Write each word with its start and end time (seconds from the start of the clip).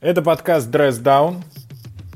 Это 0.00 0.22
подкаст 0.22 0.68
Dress 0.68 1.02
Down. 1.02 1.42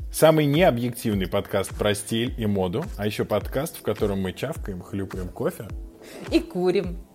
Самый 0.09 0.45
необъективный 0.45 1.27
подкаст 1.27 1.75
про 1.77 1.93
стиль 1.93 2.33
и 2.37 2.45
моду, 2.45 2.85
а 2.97 3.05
еще 3.05 3.25
подкаст, 3.25 3.77
в 3.77 3.81
котором 3.81 4.21
мы 4.21 4.31
чавкаем, 4.31 4.81
хлюпаем 4.81 5.27
кофе. 5.27 5.67
И 6.31 6.39
курим. 6.39 7.05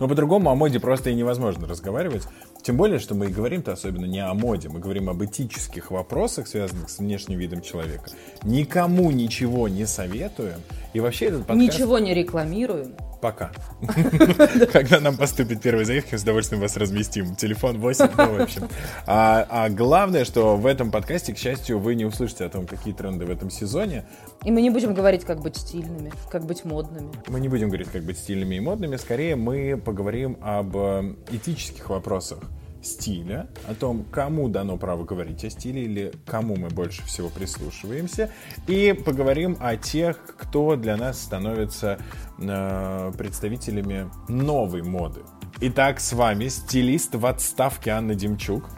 Но 0.00 0.08
по-другому 0.08 0.48
о 0.48 0.54
моде 0.54 0.80
просто 0.80 1.10
и 1.10 1.14
невозможно 1.14 1.68
разговаривать. 1.68 2.26
Тем 2.62 2.76
более, 2.76 3.00
что 3.00 3.16
мы 3.16 3.26
и 3.26 3.28
говорим-то 3.28 3.72
особенно 3.72 4.04
не 4.04 4.20
о 4.20 4.32
моде, 4.34 4.68
мы 4.68 4.78
говорим 4.78 5.10
об 5.10 5.22
этических 5.24 5.90
вопросах, 5.90 6.46
связанных 6.46 6.90
с 6.90 6.98
внешним 6.98 7.38
видом 7.38 7.60
человека. 7.60 8.10
Никому 8.44 9.10
ничего 9.10 9.66
не 9.66 9.84
советуем. 9.84 10.60
И 10.92 11.00
вообще 11.00 11.26
этот 11.26 11.40
подкаст... 11.40 11.60
Ничего 11.60 11.98
не 11.98 12.14
рекламируем. 12.14 12.94
Пока. 13.20 13.52
Когда 14.72 15.00
нам 15.00 15.16
поступит 15.16 15.62
первая 15.62 15.84
заявка, 15.84 16.18
с 16.18 16.22
удовольствием 16.22 16.60
вас 16.60 16.76
разместим. 16.76 17.34
Телефон 17.36 17.78
8, 17.78 18.08
ну, 18.16 18.36
в 18.36 18.40
общем. 18.42 18.68
А, 19.06 19.46
а 19.48 19.68
главное, 19.68 20.24
что 20.24 20.56
в 20.56 20.66
этом 20.66 20.90
подкасте, 20.90 21.32
к 21.32 21.38
счастью, 21.38 21.78
вы 21.78 21.94
не 21.94 22.04
услышите 22.04 22.44
о 22.44 22.48
том, 22.48 22.66
какие 22.66 22.92
тренды 22.94 23.24
в 23.24 23.30
этом 23.30 23.48
сезоне. 23.50 24.04
И 24.44 24.50
мы 24.50 24.60
не 24.60 24.70
будем 24.70 24.92
говорить, 24.92 25.24
как 25.24 25.40
быть 25.40 25.56
стильными, 25.56 26.12
как 26.30 26.44
быть 26.44 26.64
модными. 26.64 27.10
Мы 27.28 27.40
не 27.40 27.48
будем 27.48 27.68
говорить, 27.68 27.88
как 27.88 28.02
быть 28.02 28.18
стильными 28.18 28.56
и 28.56 28.60
модными. 28.60 28.96
Скорее, 28.96 29.36
мы 29.36 29.76
поговорим 29.76 30.36
об 30.40 30.76
э, 30.76 31.14
этических 31.30 31.90
вопросах 31.90 32.40
стиля, 32.82 33.48
о 33.66 33.74
том, 33.74 34.04
кому 34.04 34.48
дано 34.48 34.76
право 34.76 35.04
говорить 35.04 35.44
о 35.44 35.50
стиле 35.50 35.84
или 35.84 36.12
кому 36.26 36.56
мы 36.56 36.68
больше 36.68 37.02
всего 37.04 37.28
прислушиваемся, 37.28 38.30
и 38.66 38.92
поговорим 38.92 39.56
о 39.60 39.76
тех, 39.76 40.18
кто 40.36 40.76
для 40.76 40.96
нас 40.96 41.20
становится 41.22 41.98
э, 42.38 43.12
представителями 43.16 44.10
новой 44.28 44.82
моды. 44.82 45.20
Итак, 45.60 46.00
с 46.00 46.12
вами 46.12 46.48
стилист 46.48 47.14
в 47.14 47.24
отставке 47.26 47.90
Анна 47.90 48.14
Демчук. 48.14 48.68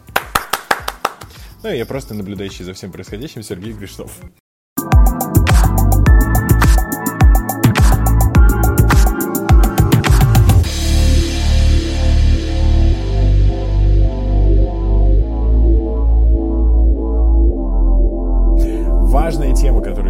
Ну 1.63 1.71
и 1.71 1.77
я 1.77 1.85
просто 1.85 2.13
наблюдающий 2.13 2.63
за 2.63 2.73
всем 2.73 2.91
происходящим 2.91 3.41
Сергей 3.41 3.73
Гришнов. 3.73 4.11
важно 19.35 19.44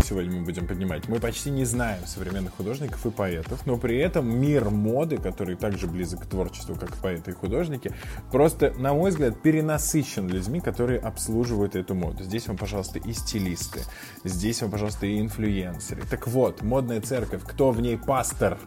сегодня 0.05 0.37
мы 0.37 0.45
будем 0.45 0.67
поднимать. 0.67 1.07
Мы 1.07 1.19
почти 1.19 1.49
не 1.49 1.65
знаем 1.65 2.05
современных 2.05 2.53
художников 2.55 3.03
и 3.05 3.09
поэтов, 3.09 3.65
но 3.65 3.77
при 3.77 3.97
этом 3.97 4.27
мир 4.39 4.69
моды, 4.69 5.17
который 5.17 5.55
также 5.55 5.87
близок 5.87 6.21
к 6.21 6.25
творчеству, 6.27 6.75
как 6.75 6.95
поэты 6.97 7.31
и 7.31 7.33
художники, 7.33 7.91
просто, 8.31 8.73
на 8.77 8.93
мой 8.93 9.09
взгляд, 9.09 9.41
перенасыщен 9.41 10.27
людьми, 10.27 10.59
которые 10.59 10.99
обслуживают 10.99 11.75
эту 11.75 11.95
моду. 11.95 12.23
Здесь 12.23 12.47
вам, 12.47 12.57
пожалуйста, 12.57 12.99
и 12.99 13.13
стилисты, 13.13 13.81
здесь 14.23 14.61
вам, 14.61 14.71
пожалуйста, 14.71 15.07
и 15.07 15.19
инфлюенсеры. 15.19 16.03
Так 16.09 16.27
вот, 16.27 16.61
модная 16.61 17.01
церковь, 17.01 17.41
кто 17.43 17.71
в 17.71 17.81
ней 17.81 17.97
пастор, 17.97 18.59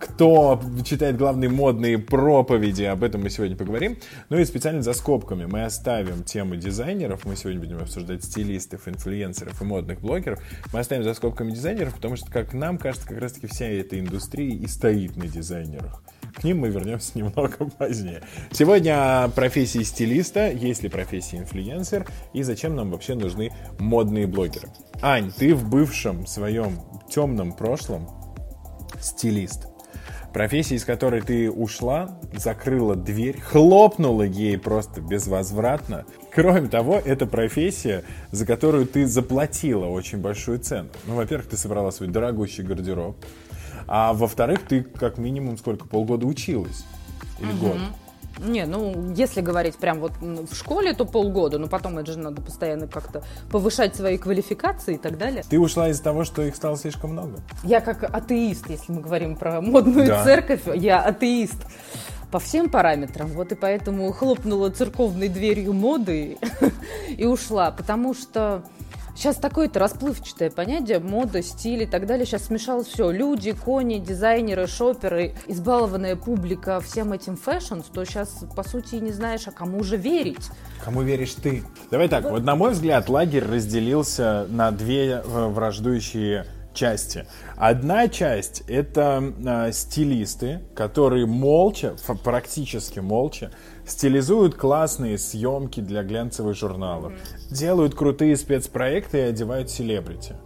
кто 0.00 0.60
читает 0.84 1.16
главные 1.16 1.50
модные 1.50 1.98
проповеди, 1.98 2.84
об 2.84 3.02
этом 3.02 3.22
мы 3.22 3.30
сегодня 3.30 3.56
поговорим. 3.56 3.98
Ну 4.28 4.38
и 4.38 4.44
специально 4.44 4.82
за 4.82 4.92
скобками 4.92 5.46
мы 5.46 5.64
оставим 5.64 6.22
тему 6.22 6.56
дизайнеров, 6.56 7.24
мы 7.24 7.36
сегодня 7.36 7.60
будем 7.60 7.78
обсуждать 7.78 8.24
стилистов, 8.24 8.88
инфлюенсеров 8.88 9.60
и 9.60 9.64
модных 9.64 10.00
блогеров. 10.00 10.25
Мы 10.72 10.80
оставим 10.80 11.04
за 11.04 11.14
скобками 11.14 11.52
дизайнеров, 11.52 11.94
потому 11.94 12.16
что, 12.16 12.30
как 12.30 12.52
нам 12.52 12.78
кажется, 12.78 13.08
как 13.08 13.18
раз-таки 13.18 13.46
вся 13.46 13.66
эта 13.66 13.98
индустрия 13.98 14.50
и 14.50 14.66
стоит 14.66 15.16
на 15.16 15.26
дизайнерах. 15.26 16.02
К 16.34 16.44
ним 16.44 16.60
мы 16.60 16.68
вернемся 16.68 17.12
немного 17.18 17.66
позднее. 17.78 18.22
Сегодня 18.50 19.24
о 19.24 19.28
профессии 19.28 19.82
стилиста, 19.82 20.50
есть 20.50 20.82
ли 20.82 20.88
профессия 20.88 21.38
инфлюенсер 21.38 22.06
и 22.32 22.42
зачем 22.42 22.76
нам 22.76 22.90
вообще 22.90 23.14
нужны 23.14 23.52
модные 23.78 24.26
блогеры. 24.26 24.68
Ань, 25.00 25.30
ты 25.32 25.54
в 25.54 25.68
бывшем 25.68 26.26
своем 26.26 26.80
темном 27.08 27.52
прошлом 27.52 28.08
стилист 29.00 29.68
профессия, 30.36 30.74
из 30.74 30.84
которой 30.84 31.22
ты 31.22 31.50
ушла, 31.50 32.10
закрыла 32.34 32.94
дверь, 32.94 33.40
хлопнула 33.40 34.20
ей 34.24 34.58
просто 34.58 35.00
безвозвратно. 35.00 36.04
Кроме 36.30 36.68
того, 36.68 37.00
это 37.02 37.24
профессия, 37.24 38.04
за 38.32 38.44
которую 38.44 38.86
ты 38.86 39.06
заплатила 39.06 39.86
очень 39.86 40.18
большую 40.18 40.58
цену. 40.58 40.90
Ну, 41.06 41.14
во-первых, 41.14 41.48
ты 41.48 41.56
собрала 41.56 41.90
свой 41.90 42.10
дорогущий 42.10 42.62
гардероб, 42.62 43.16
а 43.86 44.12
во-вторых, 44.12 44.60
ты 44.68 44.82
как 44.82 45.16
минимум 45.16 45.56
сколько, 45.56 45.88
полгода 45.88 46.26
училась? 46.26 46.84
Или 47.40 47.52
угу. 47.52 47.68
год? 47.68 47.78
Не, 48.38 48.66
ну, 48.66 49.12
если 49.14 49.40
говорить 49.40 49.76
прям 49.76 50.00
вот 50.00 50.12
в 50.20 50.54
школе, 50.54 50.92
то 50.92 51.04
полгода, 51.04 51.58
но 51.58 51.68
потом 51.68 51.98
это 51.98 52.12
же 52.12 52.18
надо 52.18 52.42
постоянно 52.42 52.86
как-то 52.86 53.22
повышать 53.50 53.96
свои 53.96 54.18
квалификации 54.18 54.94
и 54.94 54.98
так 54.98 55.18
далее. 55.18 55.42
Ты 55.48 55.58
ушла 55.58 55.88
из-за 55.88 56.02
того, 56.02 56.24
что 56.24 56.42
их 56.42 56.56
стало 56.56 56.76
слишком 56.76 57.12
много? 57.12 57.38
Я 57.62 57.80
как 57.80 58.02
атеист, 58.04 58.68
если 58.68 58.92
мы 58.92 59.00
говорим 59.00 59.36
про 59.36 59.60
модную 59.60 60.06
да. 60.06 60.24
церковь, 60.24 60.62
я 60.74 61.00
атеист 61.00 61.66
по 62.30 62.38
всем 62.38 62.68
параметрам. 62.68 63.28
Вот 63.28 63.52
и 63.52 63.54
поэтому 63.54 64.12
хлопнула 64.12 64.70
церковной 64.70 65.28
дверью 65.28 65.72
моды 65.72 66.38
и 67.08 67.24
ушла, 67.24 67.70
потому 67.70 68.14
что 68.14 68.62
Сейчас 69.16 69.36
такое-то 69.36 69.80
расплывчатое 69.80 70.50
понятие, 70.50 70.98
мода, 70.98 71.42
стиль 71.42 71.84
и 71.84 71.86
так 71.86 72.06
далее. 72.06 72.26
Сейчас 72.26 72.44
смешалось 72.44 72.86
все. 72.86 73.10
Люди, 73.10 73.52
кони, 73.52 73.98
дизайнеры, 73.98 74.66
шоперы, 74.66 75.32
избалованная 75.46 76.16
публика 76.16 76.80
всем 76.80 77.14
этим 77.14 77.36
fashion, 77.36 77.80
что 77.80 78.04
сейчас, 78.04 78.44
по 78.54 78.62
сути, 78.62 78.96
не 78.96 79.12
знаешь, 79.12 79.48
а 79.48 79.52
кому 79.52 79.82
же 79.82 79.96
верить. 79.96 80.50
Кому 80.84 81.00
веришь 81.00 81.34
ты? 81.34 81.64
Давай 81.90 82.08
так, 82.08 82.24
вот 82.24 82.44
на 82.44 82.56
мой 82.56 82.72
взгляд, 82.72 83.08
лагерь 83.08 83.44
разделился 83.44 84.46
на 84.50 84.70
две 84.70 85.22
э, 85.24 85.46
враждующие 85.48 86.46
части. 86.76 87.26
Одна 87.56 88.06
часть 88.08 88.62
это 88.68 89.32
э, 89.44 89.72
стилисты, 89.72 90.60
которые 90.74 91.26
молча, 91.26 91.96
практически 92.22 93.00
молча, 93.00 93.50
стилизуют 93.84 94.54
классные 94.54 95.18
съемки 95.18 95.80
для 95.80 96.02
глянцевых 96.04 96.56
журналов, 96.56 97.12
mm-hmm. 97.12 97.54
делают 97.54 97.94
крутые 97.94 98.36
спецпроекты 98.36 99.18
и 99.18 99.22
одевают 99.22 99.70
селебрити. 99.70 100.36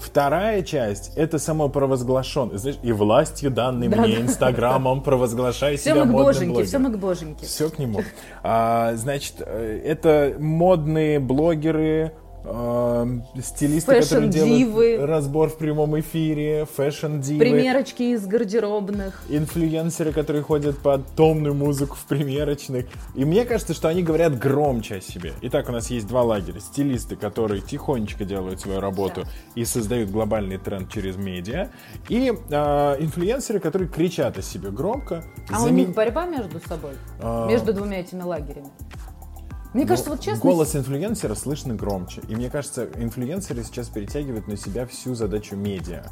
Вторая 0.00 0.62
часть— 0.62 1.12
это 1.16 1.38
самопровозглашен. 1.38 2.56
Знаешь, 2.56 2.78
и 2.82 2.90
властью 2.90 3.50
данной 3.50 3.88
да, 3.88 4.00
мне 4.00 4.20
Инстаграмом 4.20 5.02
провозглашай 5.04 5.76
все 5.76 5.90
себя 5.90 6.04
модным 6.06 6.52
блогером. 6.52 6.66
Все 6.66 6.78
мы 6.78 6.90
к 6.90 6.98
боженьке. 6.98 7.44
Все 7.46 7.68
к 7.68 7.78
нему. 7.78 8.00
А, 8.42 8.94
значит, 8.94 9.34
э, 9.40 9.82
это 9.84 10.36
модные 10.38 11.20
блогеры, 11.20 12.14
э, 12.44 13.06
стилисты, 13.42 14.00
которые 14.00 14.28
делают 14.28 15.08
разбор 15.08 15.48
в 15.48 15.58
прямом 15.58 15.98
эфире, 16.00 16.66
фэшн-дивы. 16.76 17.38
Примерочки 17.40 18.02
из 18.14 18.26
гардеробных. 18.26 19.22
Инфлюенсеры, 19.28 20.12
которые 20.12 20.42
ходят 20.42 20.78
под 20.78 21.06
томную 21.14 21.54
музыку 21.54 21.96
в 21.96 22.04
примерочных. 22.06 22.86
И 23.14 23.24
мне 23.24 23.44
кажется, 23.44 23.74
что 23.74 23.88
они 23.88 24.02
говорят 24.02 24.38
громче 24.38 24.96
о 24.96 25.00
себе. 25.00 25.32
Итак, 25.42 25.68
у 25.68 25.72
нас 25.72 25.90
есть 25.90 26.06
два 26.06 26.22
лагеря. 26.22 26.60
Стилисты, 26.60 27.16
которые 27.16 27.60
тихонечко 27.60 28.24
делают 28.24 28.60
свою 28.60 28.80
работу 28.80 29.22
да. 29.22 29.30
и 29.54 29.64
создают 29.64 30.10
глобальный 30.10 30.58
тренд 30.58 30.90
через 30.90 31.16
медиа. 31.16 31.68
И 32.08 32.32
э, 32.32 32.96
инфлюенсеры, 33.00 33.60
которые 33.60 33.88
кричат 33.88 34.38
о 34.38 34.42
себе 34.42 34.70
громко. 34.70 35.24
А 35.48 35.60
зам... 35.60 35.70
у 35.70 35.74
них 35.74 35.94
борьба 35.94 36.26
между 36.26 36.60
собой? 36.60 36.92
А... 37.20 37.48
Между 37.48 37.72
двумя 37.72 38.00
этими 38.00 38.22
лагерями? 38.22 38.70
Мне 39.72 39.86
кажется, 39.86 40.10
вот 40.10 40.20
честно... 40.20 40.40
Голос 40.40 40.74
инфлюенсера 40.74 41.34
слышно 41.34 41.74
громче. 41.74 42.22
И 42.28 42.34
мне 42.34 42.50
кажется, 42.50 42.88
инфлюенсеры 42.96 43.62
сейчас 43.62 43.88
перетягивают 43.88 44.48
на 44.48 44.56
себя 44.56 44.86
всю 44.86 45.14
задачу 45.14 45.56
медиа. 45.56 46.04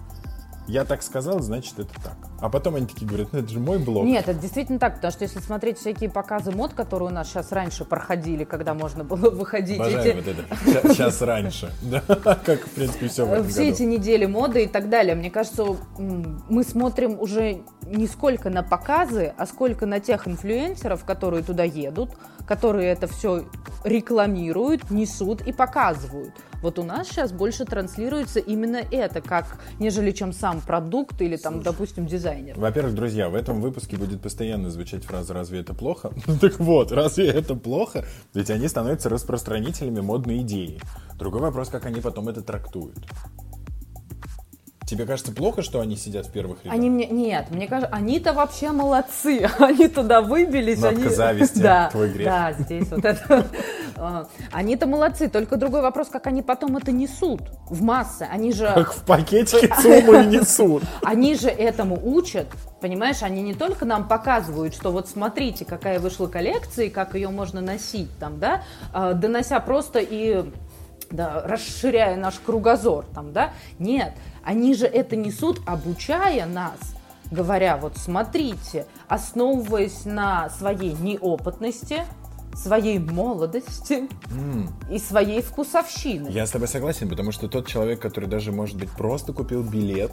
Я 0.68 0.84
так 0.84 1.02
сказал, 1.02 1.40
значит 1.40 1.78
это 1.78 1.94
так. 2.04 2.16
А 2.42 2.50
потом 2.50 2.74
они 2.74 2.86
такие 2.86 3.06
говорят, 3.06 3.32
ну 3.32 3.38
это 3.38 3.48
же 3.48 3.58
мой 3.58 3.78
блог. 3.78 4.04
Нет, 4.04 4.28
это 4.28 4.38
действительно 4.38 4.78
так, 4.78 4.96
потому 4.96 5.10
что 5.12 5.24
если 5.24 5.40
смотреть 5.40 5.78
всякие 5.78 6.10
показы 6.10 6.50
мод, 6.50 6.74
которые 6.74 7.08
у 7.08 7.12
нас 7.12 7.26
сейчас 7.26 7.52
раньше 7.52 7.86
проходили, 7.86 8.44
когда 8.44 8.74
можно 8.74 9.02
было 9.02 9.30
выходить. 9.30 9.80
Обожаем 9.80 10.18
эти... 10.18 10.26
вот 10.26 10.74
это. 10.74 10.92
Сейчас 10.92 11.22
раньше. 11.22 11.72
Как, 12.44 12.60
в 12.60 12.70
принципе, 12.72 13.08
все 13.08 13.24
в 13.24 13.32
этом 13.32 13.48
Все 13.48 13.70
эти 13.70 13.82
недели 13.82 14.26
моды 14.26 14.64
и 14.64 14.68
так 14.68 14.90
далее. 14.90 15.14
Мне 15.14 15.30
кажется, 15.30 15.64
мы 15.96 16.62
смотрим 16.64 17.18
уже 17.18 17.62
не 17.86 18.06
сколько 18.06 18.50
на 18.50 18.62
показы, 18.62 19.32
а 19.38 19.46
сколько 19.46 19.86
на 19.86 20.00
тех 20.00 20.28
инфлюенсеров, 20.28 21.02
которые 21.06 21.42
туда 21.42 21.64
едут, 21.64 22.10
которые 22.48 22.88
это 22.88 23.06
все 23.06 23.44
рекламируют, 23.84 24.90
несут 24.90 25.42
и 25.42 25.52
показывают. 25.52 26.32
Вот 26.62 26.78
у 26.78 26.82
нас 26.82 27.08
сейчас 27.08 27.30
больше 27.30 27.64
транслируется 27.64 28.40
именно 28.40 28.78
это, 28.90 29.20
как 29.20 29.60
нежели 29.78 30.10
чем 30.10 30.32
сам 30.32 30.60
продукт 30.60 31.20
или 31.22 31.36
там, 31.36 31.54
Слушай, 31.54 31.64
допустим, 31.64 32.06
дизайнер. 32.06 32.58
Во-первых, 32.58 32.94
друзья, 32.94 33.28
в 33.28 33.36
этом 33.36 33.60
выпуске 33.60 33.96
будет 33.96 34.20
постоянно 34.20 34.70
звучать 34.70 35.04
фраза 35.04 35.34
«разве 35.34 35.60
это 35.60 35.74
плохо?» 35.74 36.10
Ну 36.26 36.36
так 36.36 36.58
вот, 36.58 36.90
разве 36.90 37.28
это 37.28 37.54
плохо? 37.54 38.04
Ведь 38.34 38.50
они 38.50 38.66
становятся 38.66 39.08
распространителями 39.08 40.00
модной 40.00 40.40
идеи. 40.40 40.80
Другой 41.16 41.42
вопрос, 41.42 41.68
как 41.68 41.86
они 41.86 42.00
потом 42.00 42.28
это 42.28 42.42
трактуют. 42.42 42.98
Тебе 44.88 45.04
кажется 45.04 45.32
плохо, 45.32 45.60
что 45.60 45.80
они 45.80 45.96
сидят 45.96 46.24
в 46.24 46.32
первых 46.32 46.64
рядах? 46.64 46.72
Они 46.72 46.88
мне 46.88 47.06
нет, 47.08 47.50
мне 47.50 47.68
кажется, 47.68 47.94
они-то 47.94 48.32
вообще 48.32 48.72
молодцы, 48.72 49.46
они 49.58 49.86
туда 49.86 50.22
выбились, 50.22 50.80
Нотка 50.80 50.96
они 50.96 51.08
зависти, 51.10 51.58
да, 51.62 51.90
твой 51.90 52.08
грех. 52.08 52.26
Да, 52.26 52.52
здесь 52.58 52.88
вот 52.88 53.04
это. 53.04 53.46
А, 54.00 54.28
Они-то 54.52 54.86
молодцы, 54.86 55.28
только 55.28 55.56
другой 55.56 55.82
вопрос, 55.82 56.06
как 56.06 56.28
они 56.28 56.40
потом 56.40 56.76
это 56.76 56.92
несут 56.92 57.40
в 57.68 57.82
массы. 57.82 58.28
Они 58.30 58.52
же 58.52 58.70
Как 58.72 58.92
в 58.92 59.02
пакетике 59.04 59.66
и 59.66 60.26
несут. 60.26 60.84
Они 61.02 61.34
же 61.34 61.48
этому 61.48 61.98
учат, 62.00 62.46
понимаешь? 62.80 63.24
Они 63.24 63.42
не 63.42 63.54
только 63.54 63.84
нам 63.84 64.06
показывают, 64.06 64.72
что 64.72 64.92
вот 64.92 65.08
смотрите, 65.08 65.64
какая 65.64 65.98
вышла 65.98 66.28
коллекция 66.28 66.84
и 66.84 66.90
как 66.90 67.16
ее 67.16 67.30
можно 67.30 67.60
носить 67.60 68.16
там, 68.20 68.38
да, 68.38 68.62
а, 68.92 69.14
донося 69.14 69.58
просто 69.58 69.98
и 69.98 70.44
да, 71.10 71.42
расширяя 71.44 72.16
наш 72.16 72.34
кругозор 72.38 73.04
там, 73.14 73.32
да. 73.32 73.52
Нет, 73.78 74.14
они 74.42 74.74
же 74.74 74.86
это 74.86 75.16
несут, 75.16 75.60
обучая 75.66 76.46
нас, 76.46 76.78
говоря, 77.30 77.76
вот 77.76 77.96
смотрите, 77.96 78.86
основываясь 79.08 80.04
на 80.04 80.50
своей 80.50 80.92
неопытности, 80.94 82.04
своей 82.54 82.98
молодости 82.98 84.08
и 84.90 84.98
своей 84.98 85.42
вкусовщины. 85.42 86.28
Я 86.28 86.46
с 86.46 86.50
тобой 86.50 86.66
согласен, 86.68 87.08
потому 87.08 87.30
что 87.32 87.48
тот 87.48 87.66
человек, 87.66 88.00
который 88.00 88.28
даже, 88.28 88.52
может 88.52 88.76
быть, 88.76 88.90
просто 88.90 89.32
купил 89.32 89.62
билет 89.62 90.12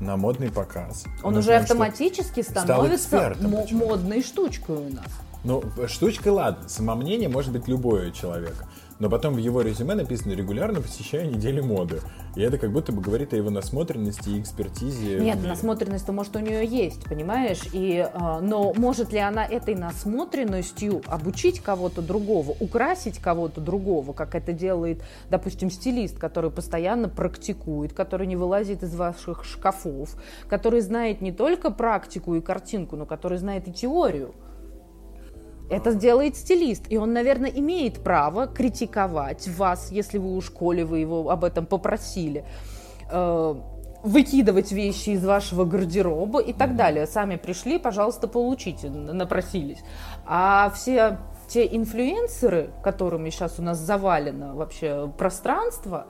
на 0.00 0.16
модный 0.18 0.50
показ. 0.50 1.04
Он 1.22 1.34
уже 1.36 1.44
знаем, 1.44 1.64
что- 1.64 1.72
автоматически 1.74 2.42
становится 2.42 3.34
модной 3.72 4.22
штучкой 4.22 4.76
у 4.76 4.90
нас. 4.92 5.06
Ну, 5.44 5.62
штучка, 5.86 6.32
ладно, 6.32 6.68
самомнение 6.68 7.28
может 7.28 7.52
быть 7.52 7.68
любое 7.68 8.10
человека. 8.10 8.66
Но 8.98 9.10
потом 9.10 9.34
в 9.34 9.38
его 9.38 9.60
резюме 9.60 9.94
написано 9.94 10.32
«регулярно 10.32 10.80
посещаю 10.80 11.30
недели 11.30 11.60
моды». 11.60 12.00
И 12.34 12.40
это 12.40 12.58
как 12.58 12.72
будто 12.72 12.92
бы 12.92 13.02
говорит 13.02 13.32
о 13.32 13.36
его 13.36 13.50
насмотренности 13.50 14.30
и 14.30 14.40
экспертизе. 14.40 15.20
Нет, 15.20 15.42
насмотренность-то, 15.42 16.12
может, 16.12 16.36
у 16.36 16.38
нее 16.38 16.66
есть, 16.66 17.04
понимаешь? 17.04 17.60
И, 17.72 18.06
а, 18.12 18.40
но 18.40 18.72
может 18.74 19.12
ли 19.12 19.18
она 19.18 19.44
этой 19.44 19.74
насмотренностью 19.74 21.02
обучить 21.06 21.60
кого-то 21.60 22.02
другого, 22.02 22.54
украсить 22.60 23.18
кого-то 23.18 23.60
другого, 23.60 24.12
как 24.12 24.34
это 24.34 24.52
делает, 24.52 25.02
допустим, 25.30 25.70
стилист, 25.70 26.18
который 26.18 26.50
постоянно 26.50 27.08
практикует, 27.08 27.92
который 27.92 28.26
не 28.26 28.36
вылазит 28.36 28.82
из 28.82 28.94
ваших 28.94 29.44
шкафов, 29.44 30.14
который 30.48 30.80
знает 30.80 31.20
не 31.20 31.32
только 31.32 31.70
практику 31.70 32.34
и 32.34 32.40
картинку, 32.40 32.96
но 32.96 33.06
который 33.06 33.38
знает 33.38 33.68
и 33.68 33.72
теорию. 33.72 34.34
Это 35.68 35.94
делает 35.94 36.36
стилист, 36.36 36.84
и 36.88 36.96
он, 36.96 37.12
наверное, 37.12 37.50
имеет 37.50 38.02
право 38.02 38.46
критиковать 38.46 39.48
вас, 39.48 39.90
если 39.90 40.18
вы 40.18 40.36
у 40.36 40.40
школе 40.40 40.84
вы 40.84 41.00
его 41.00 41.28
об 41.30 41.42
этом 41.42 41.66
попросили, 41.66 42.44
э, 43.10 43.54
выкидывать 44.04 44.70
вещи 44.70 45.10
из 45.10 45.24
вашего 45.24 45.64
гардероба 45.64 46.40
и 46.40 46.52
так 46.52 46.76
далее. 46.76 47.06
Сами 47.06 47.34
пришли, 47.34 47.78
пожалуйста, 47.78 48.28
получите, 48.28 48.88
напросились. 48.90 49.80
А 50.24 50.70
все 50.70 51.18
те 51.48 51.66
инфлюенсеры, 51.66 52.70
которыми 52.84 53.30
сейчас 53.30 53.58
у 53.58 53.62
нас 53.62 53.78
завалено 53.78 54.54
вообще 54.54 55.12
пространство, 55.18 56.06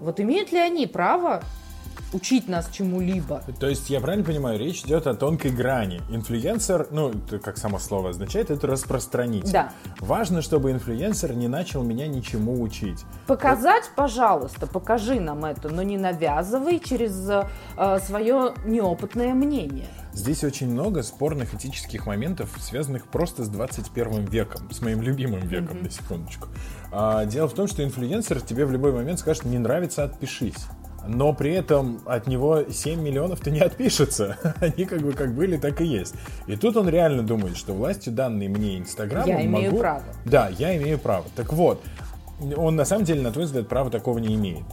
вот 0.00 0.20
имеют 0.20 0.52
ли 0.52 0.58
они 0.58 0.86
право 0.86 1.42
учить 2.12 2.48
нас 2.48 2.68
чему-либо? 2.70 3.42
То 3.58 3.68
есть, 3.68 3.90
я 3.90 4.00
правильно 4.00 4.24
понимаю, 4.24 4.58
речь 4.58 4.82
идет 4.82 5.06
о 5.06 5.14
тонкой 5.14 5.50
грани. 5.50 6.00
Инфлюенсер, 6.10 6.88
ну, 6.90 7.12
как 7.42 7.58
само 7.58 7.78
слово 7.78 8.10
означает, 8.10 8.50
это 8.50 8.66
распространитель. 8.66 9.52
Да. 9.52 9.72
Важно, 10.00 10.42
чтобы 10.42 10.70
инфлюенсер 10.70 11.34
не 11.34 11.48
начал 11.48 11.82
меня 11.82 12.06
ничему 12.06 12.60
учить. 12.60 13.04
Показать, 13.26 13.90
пожалуйста, 13.96 14.66
покажи 14.66 15.20
нам 15.20 15.44
это, 15.44 15.68
но 15.68 15.82
не 15.82 15.96
навязывай 15.96 16.80
через 16.80 17.28
э, 17.28 17.98
свое 18.00 18.54
неопытное 18.64 19.34
мнение. 19.34 19.86
Здесь 20.12 20.42
очень 20.42 20.68
много 20.68 21.02
спорных 21.04 21.54
этических 21.54 22.06
моментов, 22.06 22.50
связанных 22.58 23.06
просто 23.06 23.44
с 23.44 23.48
21 23.48 24.24
веком, 24.24 24.68
с 24.72 24.80
моим 24.80 25.00
любимым 25.00 25.46
веком, 25.46 25.82
на 25.82 25.90
секундочку. 25.90 26.48
А, 26.90 27.24
дело 27.24 27.48
в 27.48 27.54
том, 27.54 27.68
что 27.68 27.84
инфлюенсер 27.84 28.40
тебе 28.40 28.64
в 28.64 28.72
любой 28.72 28.92
момент 28.92 29.20
скажет, 29.20 29.44
не 29.44 29.58
нравится, 29.58 30.04
отпишись. 30.04 30.66
Но 31.06 31.32
при 31.32 31.52
этом 31.52 32.00
от 32.06 32.26
него 32.26 32.64
7 32.68 33.00
миллионов-то 33.00 33.50
не 33.50 33.60
отпишется. 33.60 34.36
Они 34.60 34.84
как 34.84 35.00
бы 35.00 35.12
как 35.12 35.34
были, 35.34 35.56
так 35.56 35.80
и 35.80 35.86
есть. 35.86 36.14
И 36.46 36.56
тут 36.56 36.76
он 36.76 36.88
реально 36.88 37.22
думает, 37.22 37.56
что 37.56 37.72
властью 37.72 38.12
данной 38.12 38.48
мне 38.48 38.78
Инстаграм 38.78 39.26
Я 39.26 39.44
имею 39.44 39.76
право. 39.76 40.02
Да, 40.24 40.48
я 40.48 40.76
имею 40.76 40.98
право. 40.98 41.24
Так 41.36 41.52
вот, 41.52 41.82
он 42.56 42.76
на 42.76 42.84
самом 42.84 43.04
деле, 43.04 43.22
на 43.22 43.32
твой 43.32 43.46
взгляд, 43.46 43.68
права 43.68 43.90
такого 43.90 44.18
не 44.18 44.34
имеет. 44.34 44.64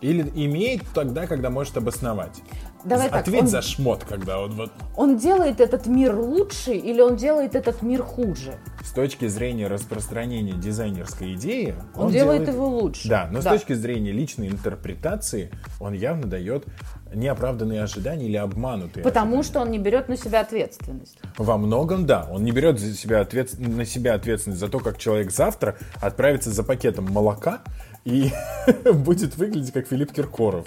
Или 0.00 0.30
имеет 0.34 0.82
тогда, 0.94 1.26
когда 1.26 1.48
может 1.48 1.76
обосновать. 1.76 2.42
Давай 2.84 3.08
так, 3.10 3.20
Ответь 3.22 3.42
он- 3.42 3.48
за 3.48 3.62
шмот, 3.62 4.04
когда 4.04 4.40
он 4.40 4.52
вот 4.52 4.72
Он 4.96 5.16
делает 5.16 5.60
этот 5.60 5.86
мир 5.86 6.16
лучше 6.16 6.72
или 6.72 7.00
он 7.00 7.16
делает 7.16 7.54
этот 7.54 7.82
мир 7.82 8.02
хуже? 8.02 8.54
с 8.84 8.90
точки 8.90 9.28
зрения 9.28 9.68
распространения 9.68 10.52
дизайнерской 10.52 11.34
идеи, 11.34 11.74
Он, 11.94 12.10
делает, 12.10 12.48
его 12.48 12.66
лучше. 12.66 13.08
Да, 13.08 13.28
но 13.30 13.40
с 13.40 13.44
точки 13.44 13.72
зрения 13.74 14.10
личной 14.10 14.48
интерпретации 14.48 15.50
он 15.80 15.92
явно 15.92 16.26
дает 16.26 16.66
неоправданные 17.14 17.82
ожидания 17.82 18.26
или 18.26 18.36
обманутые. 18.36 19.04
Потому 19.04 19.38
ожидания. 19.38 19.42
что 19.44 19.60
он 19.60 19.70
не 19.70 19.78
берет 19.78 20.08
на 20.08 20.16
себя 20.16 20.40
ответственность. 20.40 21.18
Во 21.38 21.56
многом, 21.58 22.06
да. 22.06 22.26
Он 22.30 22.42
не 22.44 22.50
берет 22.52 22.80
за 22.80 22.92
себя 22.94 23.20
ответ... 23.20 23.56
на 23.58 23.84
себя 23.84 24.14
ответственность 24.14 24.60
за 24.60 24.68
то, 24.68 24.80
как 24.80 24.98
человек 24.98 25.30
завтра 25.30 25.76
отправится 26.00 26.50
за 26.50 26.64
пакетом 26.64 27.06
молока 27.10 27.60
и 28.04 28.30
будет 28.92 29.36
выглядеть 29.36 29.72
как 29.72 29.86
Филипп 29.86 30.12
Киркоров. 30.12 30.66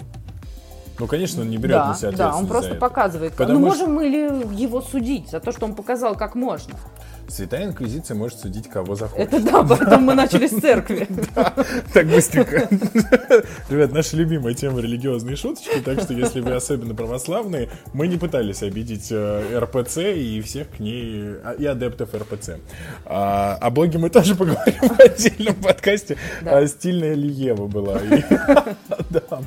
Ну, 0.98 1.06
конечно, 1.06 1.42
он 1.42 1.50
не 1.50 1.58
берет 1.58 1.76
да, 1.76 1.88
на 1.88 1.94
себя 1.94 2.10
да, 2.12 2.28
ответственность 2.28 2.38
он 2.38 2.46
за 2.46 2.52
просто 2.52 2.74
показывает. 2.74 3.32
Потому 3.34 3.58
ну, 3.58 3.74
что- 3.74 3.86
можем 3.86 3.94
мы 3.94 4.04
ли 4.08 4.56
его 4.56 4.80
судить 4.80 5.30
за 5.30 5.40
то, 5.40 5.52
что 5.52 5.66
он 5.66 5.74
показал, 5.74 6.14
как 6.16 6.34
можно? 6.34 6.74
Святая 7.28 7.64
Инквизиция 7.64 8.14
может 8.14 8.38
судить 8.38 8.68
кого 8.68 8.94
захочет. 8.94 9.32
Это 9.32 9.40
да, 9.42 9.62
поэтому 9.62 10.06
мы 10.06 10.14
начали 10.14 10.46
с 10.46 10.60
церкви. 10.60 11.08
Так 11.92 12.06
быстренько. 12.06 12.68
Ребят, 13.68 13.92
наша 13.92 14.16
любимая 14.16 14.54
тема 14.54 14.80
религиозные 14.80 15.36
шуточки, 15.36 15.80
так 15.84 16.00
что 16.00 16.12
если 16.12 16.40
вы 16.40 16.52
особенно 16.52 16.94
православные, 16.94 17.70
мы 17.92 18.06
не 18.06 18.16
пытались 18.16 18.62
обидеть 18.62 19.08
э, 19.10 19.58
РПЦ 19.58 19.98
и 20.16 20.40
всех 20.40 20.70
к 20.70 20.80
ней, 20.80 21.36
а, 21.44 21.52
и 21.52 21.64
адептов 21.64 22.14
РПЦ. 22.14 22.58
А, 23.04 23.58
О 23.60 23.70
Боге 23.70 23.98
мы 23.98 24.10
тоже 24.10 24.34
поговорим 24.34 24.88
в 24.88 25.00
отдельном 25.00 25.54
подкасте. 25.56 26.16
Да. 26.42 26.58
А, 26.58 26.66
Стильная 26.66 27.14
ли 27.14 27.28
Ева 27.28 27.66
была. 27.66 28.00
Да. 29.10 29.40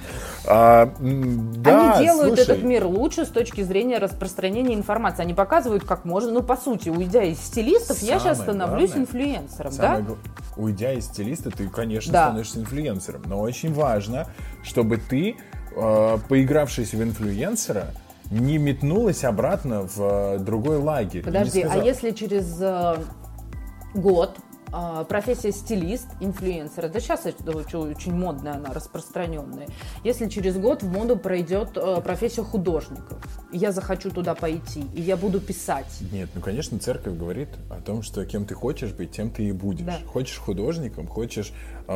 А, 0.45 0.93
да, 0.99 1.95
Они 1.95 2.05
делают 2.05 2.39
этот 2.39 2.63
мир 2.63 2.85
лучше 2.85 3.25
с 3.25 3.29
точки 3.29 3.61
зрения 3.61 3.97
распространения 3.97 4.73
информации. 4.73 5.21
Они 5.21 5.33
показывают, 5.33 5.83
как 5.83 6.05
можно. 6.05 6.31
Ну, 6.31 6.43
по 6.43 6.57
сути, 6.57 6.89
уйдя 6.89 7.23
из 7.23 7.39
стилистов, 7.39 8.01
я 8.01 8.19
сейчас 8.19 8.39
становлюсь 8.39 8.95
инфлюенсером, 8.95 9.71
да? 9.77 10.01
Уйдя 10.57 10.93
из 10.93 11.05
стилиста, 11.05 11.51
ты, 11.51 11.69
конечно, 11.69 12.11
становишься 12.11 12.59
инфлюенсером. 12.59 13.23
Но 13.25 13.39
очень 13.39 13.73
важно, 13.73 14.27
чтобы 14.63 14.97
ты, 14.97 15.37
э, 15.75 16.17
поигравшись 16.27 16.93
в 16.93 17.01
инфлюенсера, 17.01 17.93
не 18.29 18.57
метнулась 18.57 19.23
обратно 19.23 19.83
в 19.83 19.99
э, 19.99 20.37
другой 20.39 20.77
лагерь. 20.77 21.23
Подожди, 21.23 21.61
а 21.61 21.77
если 21.77 22.11
через 22.11 22.57
э, 22.59 22.97
год 23.93 24.37
профессия 25.07 25.51
стилист, 25.51 26.07
инфлюенсер, 26.19 26.85
это 26.85 26.99
сейчас 26.99 27.25
это 27.25 27.51
очень, 27.55 27.79
очень 27.91 28.13
модная 28.13 28.53
она, 28.53 28.73
распространенная. 28.73 29.67
Если 30.03 30.29
через 30.29 30.57
год 30.57 30.83
в 30.83 30.91
моду 30.91 31.17
пройдет 31.17 31.71
э, 31.75 32.01
профессия 32.01 32.43
художников, 32.43 33.17
и 33.51 33.57
я 33.57 33.71
захочу 33.71 34.11
туда 34.11 34.35
пойти, 34.35 34.85
и 34.93 35.01
я 35.01 35.17
буду 35.17 35.39
писать. 35.39 35.99
Нет, 36.11 36.29
ну, 36.35 36.41
конечно, 36.41 36.79
церковь 36.79 37.17
говорит 37.17 37.49
о 37.69 37.81
том, 37.81 38.01
что 38.01 38.25
кем 38.25 38.45
ты 38.45 38.53
хочешь 38.53 38.91
быть, 38.91 39.11
тем 39.11 39.31
ты 39.31 39.43
и 39.43 39.51
будешь. 39.51 39.85
Да. 39.85 39.97
Хочешь 40.05 40.37
художником, 40.37 41.07
хочешь 41.07 41.53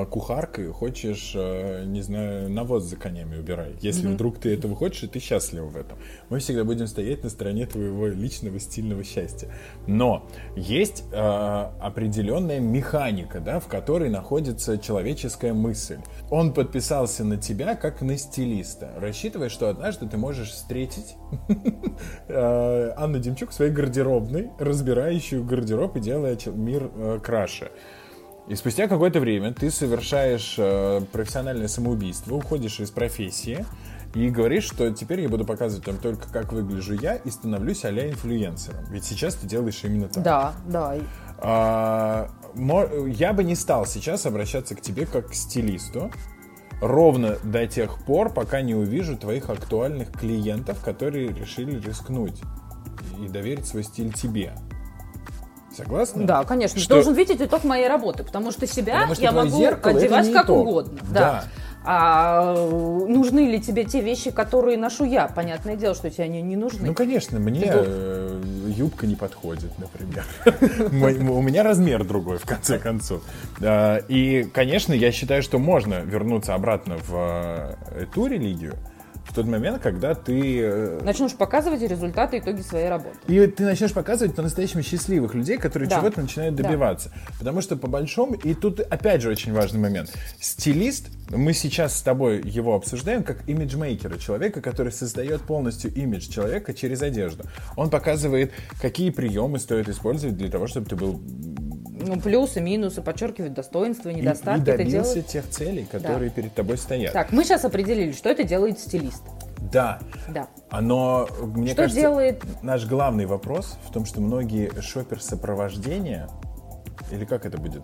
кухаркой, 0.09 0.71
хочешь, 0.71 1.33
э, 1.35 1.83
не 1.85 2.01
знаю, 2.01 2.49
навоз 2.49 2.83
за 2.83 2.95
конями 2.95 3.37
убирай. 3.37 3.75
Если 3.81 4.07
вдруг 4.07 4.39
ты 4.39 4.53
этого 4.53 4.75
хочешь, 4.75 5.03
и 5.03 5.07
ты 5.07 5.19
счастлив 5.19 5.63
в 5.63 5.77
этом. 5.77 5.99
Мы 6.29 6.39
всегда 6.39 6.63
будем 6.63 6.87
стоять 6.87 7.23
на 7.23 7.29
стороне 7.29 7.67
твоего 7.67 8.07
личного 8.07 8.59
стильного 8.59 9.03
счастья. 9.03 9.49
Но 9.85 10.27
есть 10.55 11.03
э, 11.11 11.15
определенная 11.15 12.59
механика, 12.59 13.39
да, 13.39 13.59
в 13.59 13.67
которой 13.67 14.09
находится 14.09 14.79
человеческая 14.79 15.53
мысль. 15.53 15.99
Он 16.31 16.53
подписался 16.53 17.23
на 17.23 17.37
тебя 17.37 17.75
как 17.75 18.01
на 18.01 18.17
стилиста, 18.17 18.91
рассчитывая, 18.97 19.49
что 19.49 19.69
однажды 19.69 20.07
ты 20.07 20.17
можешь 20.17 20.49
встретить 20.49 21.15
э, 22.27 22.93
Анну 22.97 23.19
Демчук 23.19 23.51
в 23.51 23.53
своей 23.53 23.71
гардеробной, 23.71 24.49
разбирающую 24.57 25.43
гардероб 25.43 25.97
и 25.97 25.99
делая 25.99 26.37
мир 26.55 26.89
э, 26.95 27.19
краше. 27.21 27.71
И 28.47 28.55
спустя 28.55 28.87
какое-то 28.87 29.19
время 29.19 29.53
ты 29.53 29.71
совершаешь 29.71 30.55
э, 30.57 31.01
профессиональное 31.11 31.69
самоубийство, 31.69 32.35
уходишь 32.35 32.79
из 32.81 32.91
профессии 32.91 33.65
и 34.13 34.29
говоришь, 34.29 34.65
что 34.65 34.91
теперь 34.91 35.21
я 35.21 35.29
буду 35.29 35.45
показывать 35.45 35.87
вам 35.87 35.97
только, 35.97 36.31
как 36.31 36.51
выгляжу 36.51 36.93
я, 36.93 37.15
и 37.15 37.29
становлюсь 37.29 37.85
а-ля 37.85 38.09
инфлюенсером. 38.09 38.83
Ведь 38.89 39.05
сейчас 39.05 39.35
ты 39.35 39.47
делаешь 39.47 39.79
именно 39.83 40.09
так. 40.09 40.23
Да, 40.23 40.53
да. 40.67 40.95
А, 41.39 42.29
я 43.07 43.33
бы 43.33 43.43
не 43.43 43.55
стал 43.55 43.85
сейчас 43.85 44.25
обращаться 44.25 44.75
к 44.75 44.81
тебе 44.81 45.05
как 45.05 45.29
к 45.29 45.33
стилисту, 45.33 46.11
ровно 46.81 47.37
до 47.43 47.65
тех 47.65 48.03
пор, 48.05 48.31
пока 48.31 48.61
не 48.61 48.75
увижу 48.75 49.17
твоих 49.17 49.49
актуальных 49.49 50.11
клиентов, 50.11 50.83
которые 50.83 51.29
решили 51.29 51.79
рискнуть 51.79 52.41
и 53.19 53.27
доверить 53.29 53.65
свой 53.65 53.83
стиль 53.83 54.13
тебе. 54.13 54.53
Согласна? 55.75 56.25
Да, 56.25 56.43
конечно. 56.43 56.79
Что... 56.79 56.89
Ты 56.89 56.93
должен 56.95 57.13
видеть 57.13 57.41
итог 57.41 57.63
моей 57.63 57.87
работы, 57.87 58.23
потому 58.23 58.51
что 58.51 58.67
себя 58.67 58.93
Потому 58.93 59.15
что 59.15 59.23
я 59.23 59.31
могу 59.31 59.57
зеркало 59.57 59.97
одевать 59.97 60.31
как 60.31 60.45
итог. 60.45 60.57
угодно. 60.59 60.99
Да. 61.11 61.19
Да. 61.19 61.43
А 61.85 62.53
нужны 62.53 63.51
ли 63.51 63.59
тебе 63.59 63.83
те 63.83 63.99
вещи, 63.99 64.31
которые 64.31 64.77
ношу 64.77 65.03
я? 65.03 65.27
Понятное 65.27 65.75
дело, 65.75 65.93
что 65.95 66.09
тебе 66.09 66.25
они 66.25 66.41
не 66.41 66.55
нужны. 66.55 66.87
Ну, 66.87 66.93
конечно, 66.93 67.39
мне 67.39 67.63
э, 67.65 68.41
юбка 68.67 69.05
не 69.05 69.15
подходит, 69.15 69.71
например. 69.77 70.23
У 71.29 71.41
меня 71.41 71.61
размер 71.61 72.05
другой, 72.05 72.37
в 72.37 72.45
конце 72.45 72.79
концов. 72.79 73.21
И, 73.61 74.49
конечно, 74.53 74.93
я 74.93 75.11
считаю, 75.11 75.43
что 75.43 75.59
можно 75.59 75.95
вернуться 75.95 76.55
обратно 76.55 76.97
в 77.05 77.75
э, 77.91 78.03
эту 78.03 78.27
религию 78.27 78.75
в 79.33 79.35
тот 79.35 79.47
момент, 79.47 79.81
когда 79.81 80.13
ты 80.13 80.59
э, 80.61 80.99
Начнешь 81.03 81.33
показывать 81.33 81.81
результаты, 81.81 82.37
итоги 82.37 82.61
своей 82.61 82.87
работы. 82.87 83.17
И 83.27 83.47
ты 83.47 83.63
начнешь 83.63 83.91
показывать 83.91 84.35
по-настоящему 84.35 84.83
счастливых 84.83 85.33
людей, 85.33 85.57
которые 85.57 85.89
Да. 85.89 85.97
чего-то 85.99 86.21
начинают 86.21 86.53
Да. 86.53 86.63
добиваться. 86.63 87.11
Потому 87.39 87.61
что 87.61 87.75
по 87.75 87.87
большому, 87.87 88.35
и 88.35 88.53
тут 88.53 88.79
опять 88.79 89.23
же 89.23 89.29
очень 89.29 89.51
важный 89.51 89.79
момент. 89.79 90.13
Стилист, 90.39 91.07
мы 91.31 91.53
сейчас 91.53 91.97
с 91.97 92.03
тобой 92.03 92.41
его 92.43 92.75
обсуждаем 92.75 93.23
как 93.23 93.49
имиджмейкера, 93.49 94.19
человека, 94.19 94.61
который 94.61 94.91
создает 94.91 95.41
полностью 95.41 95.91
имидж 95.91 96.29
человека 96.29 96.75
через 96.75 97.01
одежду. 97.01 97.45
Он 97.75 97.89
показывает, 97.89 98.51
какие 98.79 99.09
приемы 99.09 99.57
стоит 99.57 99.89
использовать 99.89 100.37
для 100.37 100.51
того, 100.51 100.67
чтобы 100.67 100.87
ты 100.87 100.95
был 100.95 101.19
Ну, 102.05 102.19
плюсы, 102.19 102.59
минусы, 102.59 103.01
подчеркивать 103.01 103.53
достоинства, 103.53 104.09
и, 104.09 104.13
и 104.13 104.15
недостатки. 104.17 104.61
это 104.69 104.77
добился 104.77 105.13
делает... 105.13 105.27
тех 105.27 105.49
целей, 105.49 105.87
которые 105.89 106.29
перед 106.31 106.53
тобой 106.53 106.77
стоят. 106.77 107.13
Так, 107.13 107.31
мы 107.31 107.45
сейчас 107.45 107.63
определили, 107.63 108.11
что 108.11 108.29
это 108.29 108.43
делает 108.43 108.77
стилист. 108.77 109.22
Да, 109.73 109.99
Да. 110.29 110.47
Оно, 110.69 111.27
мне 111.41 111.67
Что 111.69 111.75
кажется, 111.83 111.99
делает- 111.99 112.43
наш 112.63 112.85
главный 112.85 113.25
вопрос 113.25 113.77
в 113.87 113.91
том, 113.91 114.05
что 114.05 114.21
многие 114.21 114.71
шопер-сопровождения, 114.79 116.29
или 117.11 117.25
как 117.25 117.45
это 117.45 117.57
будет 117.57 117.83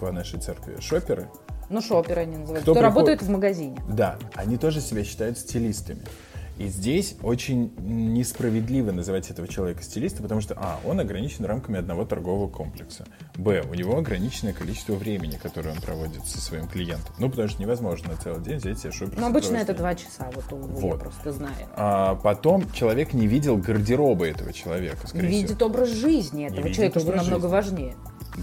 по 0.00 0.10
нашей 0.12 0.40
церкви, 0.40 0.80
шоперы, 0.80 1.28
Ну, 1.68 1.80
шоперы 1.82 2.22
они 2.22 2.36
называют. 2.38 2.62
Кто 2.62 2.72
Кто, 2.72 2.80
приходит- 2.80 2.96
работает 2.96 3.22
в 3.22 3.28
магазине. 3.30 3.76
да, 3.88 4.16
они 4.34 4.56
тоже 4.56 4.80
себя 4.80 5.04
считают 5.04 5.36
стилистами. 5.38 6.02
И 6.58 6.68
здесь 6.68 7.16
очень 7.22 7.72
несправедливо 7.78 8.90
называть 8.90 9.30
этого 9.30 9.46
человека 9.46 9.82
стилистом, 9.82 10.22
потому 10.22 10.40
что, 10.40 10.54
а, 10.56 10.80
он 10.86 10.98
ограничен 11.00 11.44
рамками 11.44 11.78
одного 11.78 12.04
торгового 12.06 12.48
комплекса. 12.48 13.04
Б, 13.36 13.62
у 13.70 13.74
него 13.74 13.98
ограниченное 13.98 14.54
количество 14.54 14.94
времени, 14.94 15.38
которое 15.42 15.72
он 15.72 15.80
проводит 15.82 16.24
со 16.26 16.40
своим 16.40 16.66
клиентом. 16.66 17.14
Ну, 17.18 17.28
потому 17.28 17.48
что 17.48 17.60
невозможно 17.60 18.10
на 18.12 18.16
целый 18.16 18.42
день 18.42 18.56
взять 18.56 18.78
себе 18.78 18.92
шопер 18.92 19.18
Но 19.18 19.26
обычно 19.26 19.56
это 19.56 19.74
два 19.74 19.94
часа, 19.94 20.30
вот, 20.34 20.50
у- 20.52 20.60
я 20.60 20.74
Вот. 20.80 21.00
просто 21.00 21.32
знаю. 21.32 21.52
А 21.76 22.14
потом 22.14 22.70
человек 22.72 23.12
не 23.12 23.26
видел 23.26 23.58
гардероба 23.58 24.26
этого 24.26 24.52
человека, 24.54 25.06
скорее 25.06 25.28
всего. 25.28 25.40
Видит 25.42 25.62
образ 25.62 25.88
жизни 25.90 26.46
этого 26.46 26.62
видит 26.62 26.74
человека, 26.76 27.00
что 27.00 27.12
намного 27.12 27.42
жизни. 27.42 27.52
важнее. 27.52 27.96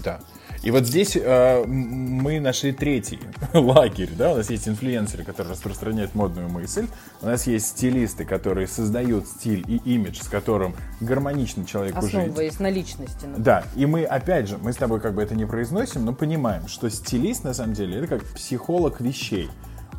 Да. 0.04 0.20
И 0.64 0.70
вот 0.70 0.86
здесь 0.86 1.14
э, 1.14 1.64
мы 1.66 2.40
нашли 2.40 2.72
третий 2.72 3.20
лагерь, 3.52 4.08
да, 4.16 4.32
у 4.32 4.36
нас 4.36 4.48
есть 4.48 4.66
инфлюенсеры, 4.66 5.22
которые 5.22 5.52
распространяют 5.52 6.14
модную 6.14 6.48
мысль, 6.48 6.86
у 7.20 7.26
нас 7.26 7.46
есть 7.46 7.66
стилисты, 7.66 8.24
которые 8.24 8.66
создают 8.66 9.28
стиль 9.28 9.62
и 9.68 9.76
имидж, 9.84 10.22
с 10.22 10.28
которым 10.28 10.74
гармонично 11.02 11.66
человеку 11.66 12.00
жить. 12.00 12.14
Основываясь 12.14 12.58
на 12.60 12.70
личности. 12.70 13.26
ну. 13.26 13.34
Да, 13.36 13.64
и 13.76 13.84
мы, 13.84 14.04
опять 14.04 14.48
же, 14.48 14.56
мы 14.56 14.72
с 14.72 14.76
тобой 14.76 15.00
как 15.00 15.14
бы 15.14 15.22
это 15.22 15.34
не 15.34 15.44
произносим, 15.44 16.06
но 16.06 16.14
понимаем, 16.14 16.66
что 16.66 16.88
стилист, 16.88 17.44
на 17.44 17.52
самом 17.52 17.74
деле, 17.74 17.98
это 17.98 18.06
как 18.06 18.24
психолог 18.24 19.02
вещей. 19.02 19.50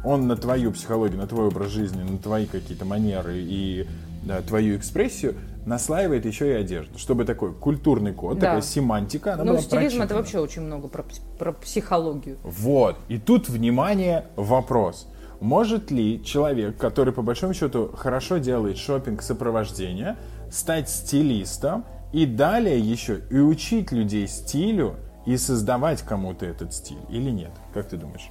Он 0.04 0.28
на 0.28 0.36
твою 0.36 0.72
психологию, 0.72 1.20
на 1.20 1.28
твой 1.28 1.48
образ 1.48 1.70
жизни, 1.70 2.02
на 2.02 2.18
твои 2.18 2.48
какие-то 2.48 2.86
манеры 2.86 3.38
и 3.38 3.88
да, 4.24 4.42
твою 4.42 4.78
экспрессию 4.78 5.36
наслаивает 5.66 6.26
еще 6.26 6.50
и 6.52 6.54
одежду, 6.54 6.98
чтобы 7.00 7.26
такой 7.26 7.54
культурный 7.54 8.14
код, 8.14 8.36
Да. 8.40 8.48
такая 8.48 8.62
семантика, 8.62 9.34
она 9.34 9.44
Ну, 9.44 9.52
была 9.54 9.62
стилизм 9.62 10.02
это 10.02 10.16
вообще 10.16 10.40
очень 10.40 10.62
много 10.62 10.88
про, 10.88 11.06
про 11.40 11.52
психологию. 11.54 12.38
Вот. 12.44 12.98
И 13.08 13.18
тут, 13.18 13.50
внимание, 13.50 14.26
вопрос. 14.36 15.08
Может 15.42 15.92
ли 15.92 16.24
человек, 16.24 16.78
который 16.78 17.14
по 17.14 17.22
большому 17.22 17.54
счету 17.54 17.92
хорошо 17.96 18.38
делает 18.38 18.78
шопинг 18.78 19.22
сопровождения, 19.22 20.18
стать 20.52 20.90
стилистом 20.90 21.84
и 22.14 22.26
далее 22.26 22.80
еще 22.80 23.22
и 23.30 23.38
учить 23.40 23.92
людей 23.92 24.28
стилю 24.28 24.96
и 25.26 25.36
создавать 25.38 26.02
кому-то 26.04 26.46
этот 26.46 26.74
стиль 26.74 27.00
или 27.10 27.30
нет? 27.32 27.52
Как 27.74 27.90
ты 27.90 27.98
думаешь? 27.98 28.30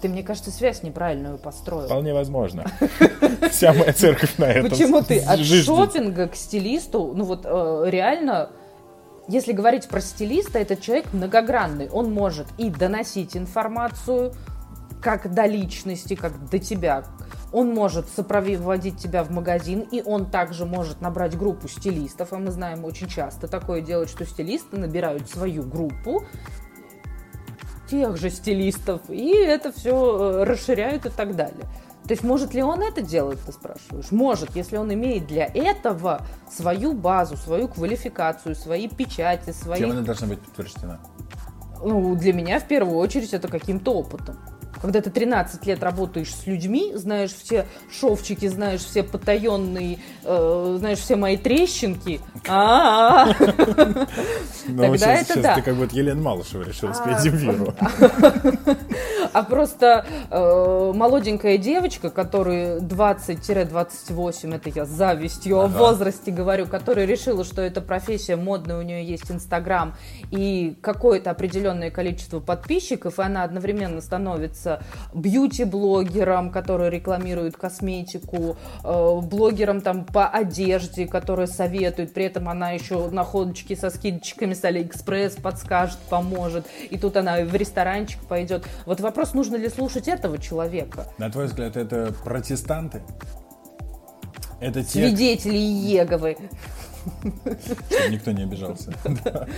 Ты, 0.00 0.08
мне 0.08 0.22
кажется, 0.22 0.50
связь 0.50 0.82
неправильную 0.82 1.38
построил. 1.38 1.86
Вполне 1.86 2.12
возможно. 2.14 2.64
Вся 3.50 3.72
моя 3.72 3.92
церковь 3.92 4.36
на 4.38 4.44
этом 4.44 4.70
Почему 4.70 5.02
ты 5.02 5.20
от 5.20 5.40
шопинга 5.40 6.28
к 6.28 6.36
стилисту, 6.36 7.12
ну 7.14 7.24
вот 7.24 7.42
э, 7.44 7.84
реально, 7.86 8.50
если 9.28 9.52
говорить 9.52 9.88
про 9.88 10.00
стилиста, 10.00 10.58
этот 10.58 10.80
человек 10.80 11.12
многогранный. 11.12 11.88
Он 11.90 12.12
может 12.12 12.46
и 12.58 12.70
доносить 12.70 13.36
информацию, 13.36 14.32
как 15.00 15.32
до 15.32 15.46
личности, 15.46 16.14
как 16.14 16.48
до 16.50 16.58
тебя. 16.58 17.04
Он 17.52 17.72
может 17.72 18.08
сопроводить 18.08 18.98
тебя 18.98 19.22
в 19.22 19.30
магазин, 19.30 19.80
и 19.80 20.02
он 20.02 20.26
также 20.26 20.66
может 20.66 21.00
набрать 21.00 21.38
группу 21.38 21.68
стилистов. 21.68 22.32
А 22.32 22.38
мы 22.38 22.50
знаем, 22.50 22.84
очень 22.84 23.08
часто 23.08 23.46
такое 23.46 23.80
делают, 23.80 24.10
что 24.10 24.26
стилисты 24.26 24.76
набирают 24.76 25.30
свою 25.30 25.62
группу 25.62 26.24
тех 27.88 28.16
же 28.16 28.30
стилистов, 28.30 29.00
и 29.08 29.32
это 29.34 29.72
все 29.72 30.44
расширяют 30.44 31.06
и 31.06 31.10
так 31.10 31.36
далее. 31.36 31.64
То 32.06 32.12
есть 32.12 32.22
может 32.22 32.54
ли 32.54 32.62
он 32.62 32.82
это 32.82 33.02
делать, 33.02 33.40
ты 33.44 33.52
спрашиваешь? 33.52 34.12
Может, 34.12 34.54
если 34.54 34.76
он 34.76 34.92
имеет 34.94 35.26
для 35.26 35.46
этого 35.46 36.24
свою 36.48 36.92
базу, 36.92 37.36
свою 37.36 37.66
квалификацию, 37.66 38.54
свои 38.54 38.88
печати, 38.88 39.50
свои... 39.50 39.80
Чем 39.80 39.90
она 39.90 40.02
должна 40.02 40.28
быть 40.28 40.40
подтверждена? 40.40 41.00
Ну, 41.82 42.14
для 42.14 42.32
меня 42.32 42.60
в 42.60 42.68
первую 42.68 42.96
очередь 42.96 43.34
это 43.34 43.48
каким-то 43.48 43.92
опытом. 43.92 44.38
Когда 44.80 45.00
ты 45.00 45.10
13 45.10 45.66
лет 45.66 45.82
работаешь 45.82 46.34
с 46.34 46.46
людьми, 46.46 46.92
знаешь 46.94 47.34
все 47.34 47.66
шовчики, 47.90 48.46
знаешь 48.48 48.80
все 48.80 49.02
потаенные, 49.02 49.98
э, 50.24 50.76
знаешь 50.78 50.98
все 50.98 51.16
мои 51.16 51.36
трещинки, 51.36 52.20
а 52.48 53.26
Ну, 54.68 54.82
Тогда 54.82 55.14
это 55.14 55.40
да. 55.40 55.54
ты 55.54 55.62
как 55.62 55.76
будто 55.76 55.96
Елена 55.96 56.20
Малышева 56.20 56.62
решила 56.62 56.92
спеть 56.92 57.20
Земфиру. 57.20 57.74
А 59.32 59.42
просто 59.42 60.06
э, 60.30 60.92
молоденькая 60.94 61.58
девочка, 61.58 62.08
которой 62.08 62.78
20-28, 62.78 64.54
это 64.54 64.70
я 64.70 64.86
завистью 64.86 65.60
о 65.60 65.66
возрасте 65.66 66.30
говорю, 66.30 66.66
которая 66.66 67.04
решила, 67.04 67.44
что 67.44 67.60
эта 67.60 67.82
профессия 67.82 68.36
модная, 68.36 68.78
у 68.78 68.82
нее 68.82 69.04
есть 69.04 69.30
Инстаграм 69.30 69.94
и 70.30 70.74
какое-то 70.80 71.30
определенное 71.30 71.90
количество 71.90 72.40
подписчиков, 72.40 73.18
и 73.18 73.22
она 73.22 73.42
одновременно 73.44 74.00
становится 74.00 74.65
бьюти-блогером, 75.14 76.50
который 76.50 76.90
рекламирует 76.90 77.56
косметику, 77.56 78.56
э, 78.84 79.20
блогером 79.22 79.80
там 79.80 80.04
по 80.04 80.28
одежде, 80.28 81.06
который 81.06 81.46
советует, 81.46 82.12
при 82.12 82.24
этом 82.24 82.48
она 82.48 82.70
еще 82.70 83.08
находочки 83.10 83.74
со 83.74 83.90
скидочками 83.90 84.54
с 84.54 84.64
Алиэкспресс 84.64 85.36
подскажет, 85.36 85.98
поможет, 86.10 86.66
и 86.90 86.98
тут 86.98 87.16
она 87.16 87.40
в 87.40 87.54
ресторанчик 87.54 88.20
пойдет. 88.28 88.64
Вот 88.84 89.00
вопрос, 89.00 89.34
нужно 89.34 89.56
ли 89.56 89.68
слушать 89.68 90.08
этого 90.08 90.38
человека? 90.38 91.06
На 91.18 91.30
твой 91.30 91.46
взгляд, 91.46 91.76
это 91.76 92.14
протестанты? 92.24 93.02
Это 94.60 94.82
те, 94.82 95.08
Свидетели 95.08 95.58
Еговы. 95.58 96.36
чтобы 97.60 98.10
никто 98.10 98.32
не 98.32 98.42
обижался. 98.42 98.92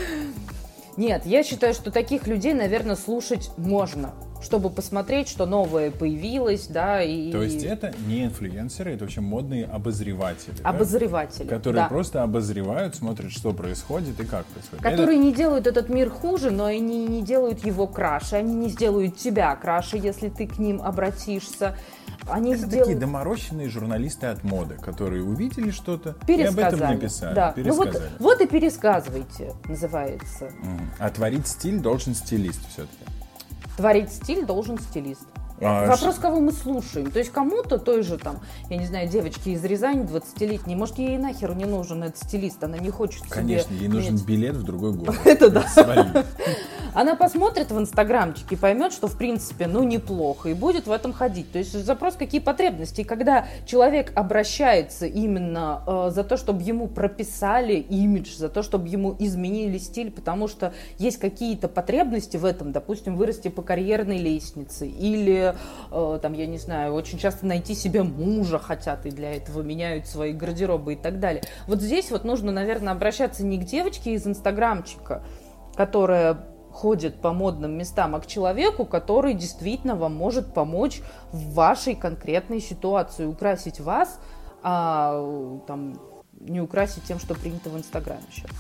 Нет, 0.99 1.27
я 1.27 1.45
считаю, 1.45 1.75
что 1.75 1.93
таких 1.93 2.27
людей, 2.27 2.55
наверное, 2.55 2.97
слушать 2.97 3.53
можно, 3.57 4.15
чтобы 4.43 4.69
посмотреть, 4.69 5.29
что 5.29 5.47
новое 5.47 5.93
появилось, 5.93 6.67
да, 6.67 7.01
и... 7.05 7.31
То 7.31 7.41
есть 7.41 7.63
это 7.63 7.95
не 8.09 8.25
инфлюенсеры, 8.25 8.95
это 8.95 9.05
вообще 9.05 9.21
модные 9.21 9.67
обозреватели. 9.67 10.57
да? 10.61 10.71
Обозреватели. 10.71 11.47
Которые 11.47 11.85
да. 11.85 11.89
просто 11.89 12.25
обозревают, 12.25 12.97
смотрят, 12.97 13.31
что 13.31 13.53
происходит 13.53 14.19
и 14.19 14.27
как 14.27 14.45
происходит. 14.47 14.83
Которые 14.83 15.19
не 15.19 15.33
делают 15.33 15.69
этот 15.69 15.89
мир 15.89 16.11
хуже, 16.11 16.51
но 16.51 16.65
они 16.65 17.07
не 17.07 17.23
делают 17.23 17.65
его 17.65 17.87
краше. 17.87 18.35
Они 18.35 18.53
не 18.53 18.69
сделают 18.69 19.17
тебя 19.17 19.55
краше, 19.55 19.99
если 19.99 20.29
ты 20.31 20.49
к 20.49 20.59
ним 20.59 20.83
обратишься. 20.83 21.77
Они 22.31 22.53
Это, 22.53 22.67
сделают... 22.67 22.87
такие 22.89 22.99
доморощенные 22.99 23.69
журналисты 23.69 24.27
от 24.27 24.45
моды, 24.45 24.77
которые 24.77 25.23
увидели 25.23 25.71
что-то 25.71 26.17
и 26.27 26.43
об 26.43 26.59
этом 26.59 26.81
написали. 26.81 27.35
Да. 27.35 27.55
Ну 27.57 27.75
вот, 27.75 28.01
вот 28.19 28.41
и 28.41 28.47
пересказывайте, 28.47 29.55
называется. 29.67 30.51
А 30.99 31.11
творить 31.11 31.47
стиль 31.47 31.81
должен 31.81 32.15
стилист 32.15 32.61
все-таки. 32.69 33.05
Творить 33.77 34.13
стиль 34.13 34.45
должен 34.45 34.79
стилист. 34.79 35.27
А 35.61 35.87
Вопрос, 35.87 36.17
кого 36.17 36.41
мы 36.41 36.53
слушаем. 36.53 37.11
То 37.11 37.19
есть 37.19 37.31
кому-то 37.31 37.79
той 37.79 38.03
же 38.03 38.19
там, 38.19 38.41
я 38.71 38.77
не 38.77 38.87
знаю, 38.87 39.09
девочки 39.09 39.51
из 39.51 39.65
Рязани 39.65 40.05
20-летней, 40.05 40.77
может, 40.77 40.99
ей 40.99 41.19
нахер 41.19 41.55
не 41.55 41.65
нужен 41.65 42.03
этот 42.03 42.19
стилист, 42.19 42.63
она 42.63 42.79
не 42.79 42.91
хочет 42.91 43.23
себе 43.23 43.31
Конечно, 43.31 43.75
ей 43.75 43.89
нужен 43.89 44.15
иметь- 44.15 44.25
билет 44.27 44.57
в 44.57 44.63
другой 44.63 44.93
город. 44.93 45.17
Это 45.25 45.51
да. 45.51 45.65
Она 46.95 47.15
посмотрит 47.15 47.71
в 47.71 47.79
инстаграмчик 47.79 48.51
и 48.53 48.57
поймет, 48.57 48.93
что 48.93 49.09
в 49.09 49.17
принципе, 49.17 49.67
ну, 49.67 49.83
неплохо, 49.85 50.49
и 50.49 50.55
будет 50.55 50.87
в 50.87 50.91
этом 50.91 51.13
ходить. 51.13 51.53
То 51.53 51.59
есть 51.59 51.73
запрос, 51.73 52.15
какие 52.15 52.41
потребности. 52.41 53.03
И 53.03 53.05
когда 53.05 53.47
человек 53.67 54.13
обращается 54.17 55.07
именно 55.07 55.83
э, 55.87 56.11
за 56.13 56.25
то, 56.25 56.37
чтобы 56.37 56.63
ему 56.63 56.89
прописали 56.89 57.75
имидж, 57.75 58.35
за 58.37 58.49
то, 58.49 58.63
чтобы 58.63 58.89
ему 58.89 59.15
изменили 59.19 59.79
стиль, 59.79 60.11
потому 60.11 60.49
что 60.49 60.73
есть 60.99 61.19
какие-то 61.19 61.69
потребности 61.69 62.37
в 62.37 62.45
этом, 62.45 62.73
допустим, 62.73 63.17
вырасти 63.17 63.49
по 63.49 63.63
карьерной 63.63 64.19
лестнице, 64.19 64.89
или, 64.89 65.48
э, 65.91 66.19
там, 66.21 66.33
я 66.33 66.47
не 66.47 66.59
знаю, 66.59 66.95
очень 66.95 67.19
часто 67.19 67.47
найти 67.47 67.75
себе 67.75 68.03
мужа 68.03 68.59
хотят, 68.59 69.07
и 69.07 69.11
для 69.11 69.35
этого 69.35 69.63
меняют 69.63 70.07
свои 70.07 70.33
гардеробы 70.33 70.95
и 70.95 70.97
так 70.97 71.21
далее. 71.21 71.43
Вот 71.67 71.81
здесь 71.81 72.11
вот 72.11 72.25
нужно, 72.25 72.53
наверное, 72.53 72.93
обращаться 72.93 73.45
не 73.45 73.59
к 73.59 73.65
девочке 73.65 74.13
из 74.13 74.27
инстаграмчика, 74.27 75.23
которая 75.77 76.39
ходит 76.73 77.21
по 77.21 77.33
модным 77.33 77.77
местам, 77.77 78.15
а 78.15 78.21
к 78.21 78.27
человеку, 78.27 78.85
который 78.85 79.35
действительно 79.35 79.97
вам 79.97 80.15
может 80.15 80.55
помочь 80.55 81.01
в 81.33 81.55
вашей 81.55 81.95
конкретной 81.95 82.61
ситуации, 82.61 83.27
украсить 83.27 83.81
вас, 83.81 84.21
а 84.63 85.61
там 85.67 85.99
не 86.41 86.61
украсить 86.61 87.05
тем, 87.05 87.19
что 87.19 87.35
принято 87.35 87.71
в 87.71 87.77
Инстаграме 87.77 88.23
сейчас. 88.31 88.51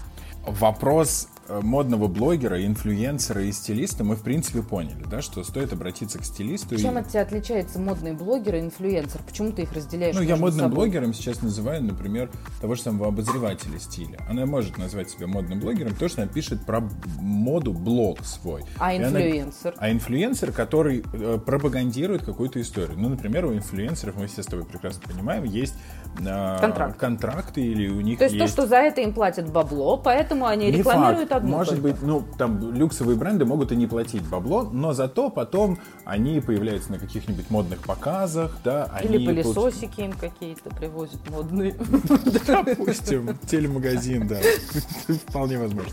Вопрос 0.46 1.28
модного 1.48 2.08
блогера, 2.08 2.64
инфлюенсера 2.64 3.42
и 3.42 3.52
стилиста 3.52 4.04
мы, 4.04 4.16
в 4.16 4.22
принципе, 4.22 4.62
поняли, 4.62 5.04
да, 5.10 5.22
что 5.22 5.42
стоит 5.44 5.72
обратиться 5.72 6.18
к 6.18 6.24
стилисту. 6.24 6.76
Чем 6.76 6.98
и... 6.98 7.00
от 7.00 7.08
тебя 7.08 7.22
отличается 7.22 7.78
модный 7.78 8.12
блогер 8.12 8.56
и 8.56 8.60
инфлюенсер? 8.60 9.20
Почему 9.26 9.52
ты 9.52 9.62
их 9.62 9.72
разделяешь? 9.72 10.14
Ну, 10.14 10.22
я 10.22 10.36
модным 10.36 10.66
собой? 10.66 10.76
блогером 10.76 11.14
сейчас 11.14 11.42
называю, 11.42 11.82
например, 11.82 12.30
того 12.60 12.74
же 12.74 12.82
самого 12.82 13.08
обозревателя 13.08 13.78
стиля. 13.78 14.18
Она 14.28 14.46
может 14.46 14.78
назвать 14.78 15.10
себя 15.10 15.26
модным 15.26 15.60
блогером, 15.60 15.94
то, 15.94 16.08
что 16.08 16.22
она 16.22 16.30
пишет 16.30 16.64
про 16.64 16.88
моду 17.18 17.72
блог 17.72 18.24
свой. 18.24 18.64
А 18.78 18.96
инфлюенсер? 18.96 19.74
Она... 19.76 19.86
А 19.86 19.90
инфлюенсер, 19.92 20.52
который 20.52 21.04
э, 21.12 21.38
пропагандирует 21.44 22.24
какую-то 22.24 22.60
историю. 22.60 22.98
Ну, 22.98 23.08
например, 23.08 23.46
у 23.46 23.54
инфлюенсеров, 23.54 24.16
мы 24.16 24.26
все 24.26 24.42
с 24.42 24.46
тобой 24.46 24.64
прекрасно 24.64 25.02
понимаем, 25.06 25.44
есть 25.44 25.74
э, 26.20 26.58
Контракт. 26.60 26.98
контракты 26.98 27.62
или 27.62 27.88
у 27.88 28.00
них 28.00 28.18
То 28.18 28.24
есть, 28.24 28.36
есть... 28.36 28.46
то, 28.46 28.62
что 28.62 28.68
за 28.68 28.76
это 28.76 29.00
им 29.00 29.12
платят 29.12 29.50
бабло, 29.50 29.96
поэтому 29.96 30.46
они 30.46 30.66
Не 30.66 30.78
рекламируют 30.78 31.32
одну 31.38 31.50
Может 31.50 31.80
только. 31.80 31.88
быть, 31.88 32.02
ну, 32.02 32.24
там 32.36 32.72
люксовые 32.74 33.16
бренды 33.16 33.44
могут 33.44 33.72
и 33.72 33.76
не 33.76 33.86
платить 33.86 34.22
бабло, 34.28 34.62
но 34.62 34.92
зато 34.92 35.30
потом 35.30 35.78
они 36.04 36.40
появляются 36.40 36.92
на 36.92 36.98
каких-нибудь 36.98 37.50
модных 37.50 37.80
показах, 37.80 38.58
да, 38.64 38.90
Или 39.02 39.24
пылесосики 39.26 40.02
им 40.02 40.12
какие-то 40.12 40.70
привозят 40.70 41.18
модные. 41.30 41.74
Допустим, 42.46 43.38
телемагазин, 43.46 44.28
да, 44.28 44.38
вполне 45.28 45.58
возможно. 45.58 45.92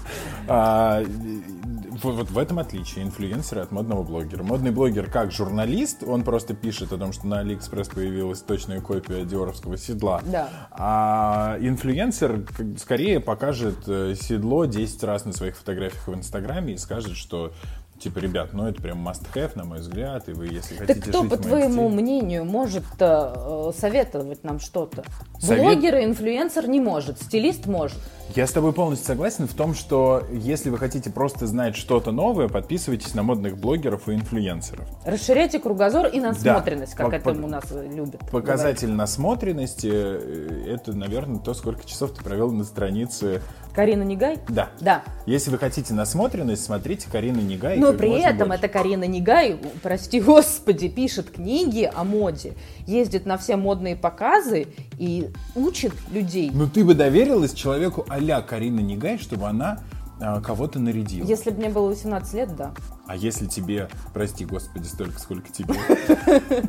Вот 2.13 2.29
в 2.29 2.37
этом 2.37 2.59
отличие 2.59 3.03
инфлюенсера 3.03 3.61
от 3.63 3.71
модного 3.71 4.03
блогера. 4.03 4.43
Модный 4.43 4.71
блогер 4.71 5.09
как 5.09 5.31
журналист, 5.31 6.03
он 6.03 6.23
просто 6.23 6.53
пишет 6.53 6.93
о 6.93 6.97
том, 6.97 7.13
что 7.13 7.25
на 7.27 7.39
Алиэкспресс 7.39 7.87
появилась 7.89 8.41
точная 8.41 8.79
копия 8.79 9.25
диоровского 9.25 9.77
седла. 9.77 10.21
Да. 10.25 10.49
А 10.71 11.57
инфлюенсер 11.59 12.45
скорее 12.77 13.19
покажет 13.19 13.87
э, 13.87 14.13
седло 14.19 14.65
10 14.65 15.03
раз 15.03 15.25
на 15.25 15.33
своих 15.33 15.57
фотографиях 15.57 16.07
в 16.07 16.13
Инстаграме 16.13 16.73
и 16.73 16.77
скажет, 16.77 17.17
что 17.17 17.51
Типа, 17.99 18.19
ребят, 18.19 18.49
ну 18.51 18.67
это 18.67 18.81
прям 18.81 19.07
must-have, 19.07 19.51
на 19.55 19.63
мой 19.63 19.79
взгляд, 19.79 20.27
и 20.27 20.33
вы, 20.33 20.47
если 20.47 20.75
хотите 20.75 20.99
так 20.99 21.09
кто, 21.09 21.21
жить 21.21 21.31
по 21.31 21.37
твоему 21.37 21.89
стиле... 21.89 22.01
мнению, 22.01 22.45
может 22.45 22.83
э, 22.99 23.71
советовать 23.77 24.43
нам 24.43 24.59
что-то? 24.59 25.05
Совет... 25.39 25.63
Блогер 25.63 25.97
и 25.99 26.03
инфлюенсер 26.03 26.67
не 26.67 26.81
может, 26.81 27.21
стилист 27.21 27.67
может. 27.67 27.97
Я 28.33 28.47
с 28.47 28.51
тобой 28.51 28.73
полностью 28.73 29.07
согласен 29.07 29.47
в 29.47 29.53
том, 29.53 29.75
что 29.75 30.23
если 30.31 30.69
вы 30.69 30.77
хотите 30.77 31.09
просто 31.09 31.45
знать 31.47 31.75
что-то 31.75 32.11
новое, 32.11 32.49
подписывайтесь 32.49 33.13
на 33.13 33.23
модных 33.23 33.57
блогеров 33.57 34.09
и 34.09 34.13
инфлюенсеров. 34.13 34.85
Расширяйте 35.05 35.59
кругозор 35.59 36.07
и 36.07 36.19
насмотренность, 36.19 36.97
да. 36.97 37.09
как 37.09 37.23
по- 37.23 37.29
это 37.29 37.41
у 37.41 37.47
нас 37.47 37.65
любят. 37.71 38.19
Показатель 38.31 38.87
говорить. 38.87 38.97
насмотренности 38.97 39.89
э,– 39.91 40.65
это, 40.67 40.93
наверное, 40.93 41.39
то, 41.39 41.53
сколько 41.53 41.85
часов 41.85 42.11
ты 42.11 42.23
провел 42.23 42.51
на 42.51 42.63
странице 42.63 43.41
Карина 43.75 44.03
Негай? 44.03 44.39
Да. 44.47 44.69
Да. 44.79 45.03
Если 45.25 45.51
вы 45.51 45.57
хотите 45.57 45.93
насмотренность, 45.93 46.63
смотрите 46.63 47.07
Карина 47.11 47.39
Негай. 47.39 47.77
Но 47.77 47.91
при 47.91 48.21
этом 48.21 48.47
больше. 48.47 48.63
эта 48.63 48.67
Карина 48.69 49.03
Негай, 49.03 49.59
прости 49.83 50.21
господи, 50.21 50.87
пишет 50.87 51.29
книги 51.31 51.89
о 51.93 52.05
моде, 52.05 52.53
ездит 52.87 53.25
на 53.25 53.37
все 53.37 53.57
модные 53.57 53.97
показы 53.97 54.67
и 54.97 55.29
учит 55.55 55.93
людей. 56.11 56.51
Ну 56.53 56.67
ты 56.67 56.85
бы 56.85 56.93
доверилась 56.95 57.53
человеку 57.53 58.05
а-ля 58.15 58.41
Карина 58.41 58.79
Негай, 58.79 59.17
чтобы 59.17 59.47
она 59.47 59.79
а, 60.19 60.41
кого-то 60.41 60.79
нарядила? 60.79 61.25
Если 61.25 61.51
бы 61.51 61.57
мне 61.57 61.69
было 61.69 61.89
18 61.89 62.33
лет, 62.33 62.55
да. 62.55 62.71
А 63.07 63.15
если 63.15 63.45
тебе, 63.45 63.89
прости 64.13 64.45
господи, 64.45 64.87
столько, 64.87 65.19
сколько 65.19 65.51
тебе? 65.51 65.75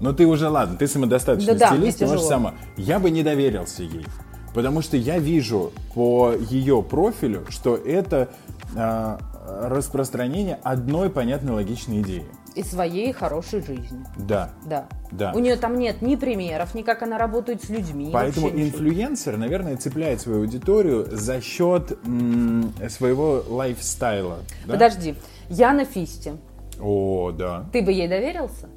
Ну 0.00 0.12
ты 0.12 0.26
уже, 0.26 0.50
ладно, 0.50 0.76
ты 0.76 0.86
самодостаточный 0.86 1.54
да, 1.54 1.68
стилист, 1.68 2.00
ты 2.00 2.06
можешь 2.06 2.26
сама. 2.26 2.54
Я 2.76 2.98
бы 2.98 3.10
не 3.10 3.22
доверился 3.22 3.84
ей. 3.84 4.04
Потому 4.52 4.82
что 4.82 4.98
я 4.98 5.18
вижу 5.18 5.72
по 5.94 6.34
ее 6.34 6.82
профилю, 6.82 7.46
что 7.48 7.74
это 7.74 8.28
э, 8.74 9.18
распространение 9.62 10.58
одной 10.62 11.08
понятной 11.08 11.54
логичной 11.54 12.02
идеи. 12.02 12.26
И 12.54 12.62
своей 12.62 13.12
хорошей 13.12 13.62
жизни. 13.62 14.04
Да. 14.16 14.50
Да. 14.64 14.86
Да. 15.10 15.32
У 15.34 15.40
нее 15.40 15.56
там 15.56 15.76
нет 15.78 16.02
ни 16.02 16.14
примеров, 16.16 16.74
ни 16.74 16.82
как 16.82 17.02
она 17.02 17.18
работает 17.18 17.64
с 17.64 17.68
людьми. 17.68 18.10
Поэтому 18.12 18.48
инфлюенсер, 18.48 19.36
наверное, 19.36 19.76
цепляет 19.76 20.20
свою 20.20 20.40
аудиторию 20.42 21.06
за 21.10 21.40
счет 21.40 21.98
м- 22.06 22.72
своего 22.88 23.42
лайфстайла. 23.48 24.38
Да? 24.66 24.72
Подожди, 24.74 25.16
Яна 25.48 25.84
Фисти. 25.84 26.36
О, 26.80 27.32
да. 27.32 27.66
Ты 27.72 27.82
бы 27.82 27.92
ей 27.92 28.08
доверился? 28.08 28.68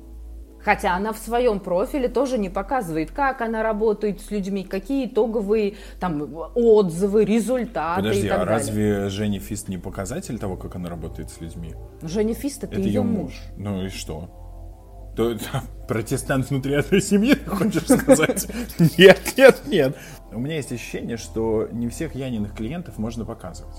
Хотя 0.68 0.98
она 0.98 1.14
в 1.14 1.18
своем 1.18 1.62
профиле 1.62 2.10
тоже 2.10 2.38
не 2.38 2.50
показывает, 2.50 3.12
как 3.12 3.40
она 3.40 3.64
работает 3.64 4.20
с 4.20 4.32
людьми, 4.32 4.66
какие 4.66 5.06
итоговые 5.08 5.76
там 5.98 6.30
отзывы, 6.56 7.24
результаты 7.24 8.02
Подожди, 8.02 8.26
и 8.26 8.30
так 8.30 8.42
а 8.42 8.46
далее. 8.46 8.54
разве 8.54 9.10
Женя 9.10 9.40
Фист 9.40 9.70
не 9.70 9.78
показатель 9.78 10.38
того, 10.38 10.58
как 10.58 10.76
она 10.76 10.90
работает 10.90 11.30
с 11.30 11.40
людьми? 11.40 11.74
Женя 12.02 12.34
Фист 12.34 12.66
это, 12.66 12.74
это 12.74 12.82
ее 12.82 13.02
муж. 13.02 13.32
муж. 13.32 13.42
Ну 13.56 13.86
и 13.86 13.88
что? 13.88 15.14
То, 15.16 15.36
то, 15.36 15.46
протестант 15.88 16.50
внутри 16.50 16.74
одной 16.74 17.00
семьи, 17.00 17.36
хочешь 17.48 17.88
сказать? 17.88 18.48
Нет, 18.98 19.22
нет, 19.38 19.62
нет. 19.68 19.96
У 20.34 20.40
меня 20.40 20.58
есть 20.58 20.74
ощущение, 20.74 21.16
что 21.16 21.70
не 21.72 21.88
всех 21.88 22.14
Яниных 22.14 22.54
клиентов 22.54 22.98
можно 22.98 23.24
показывать. 23.24 23.78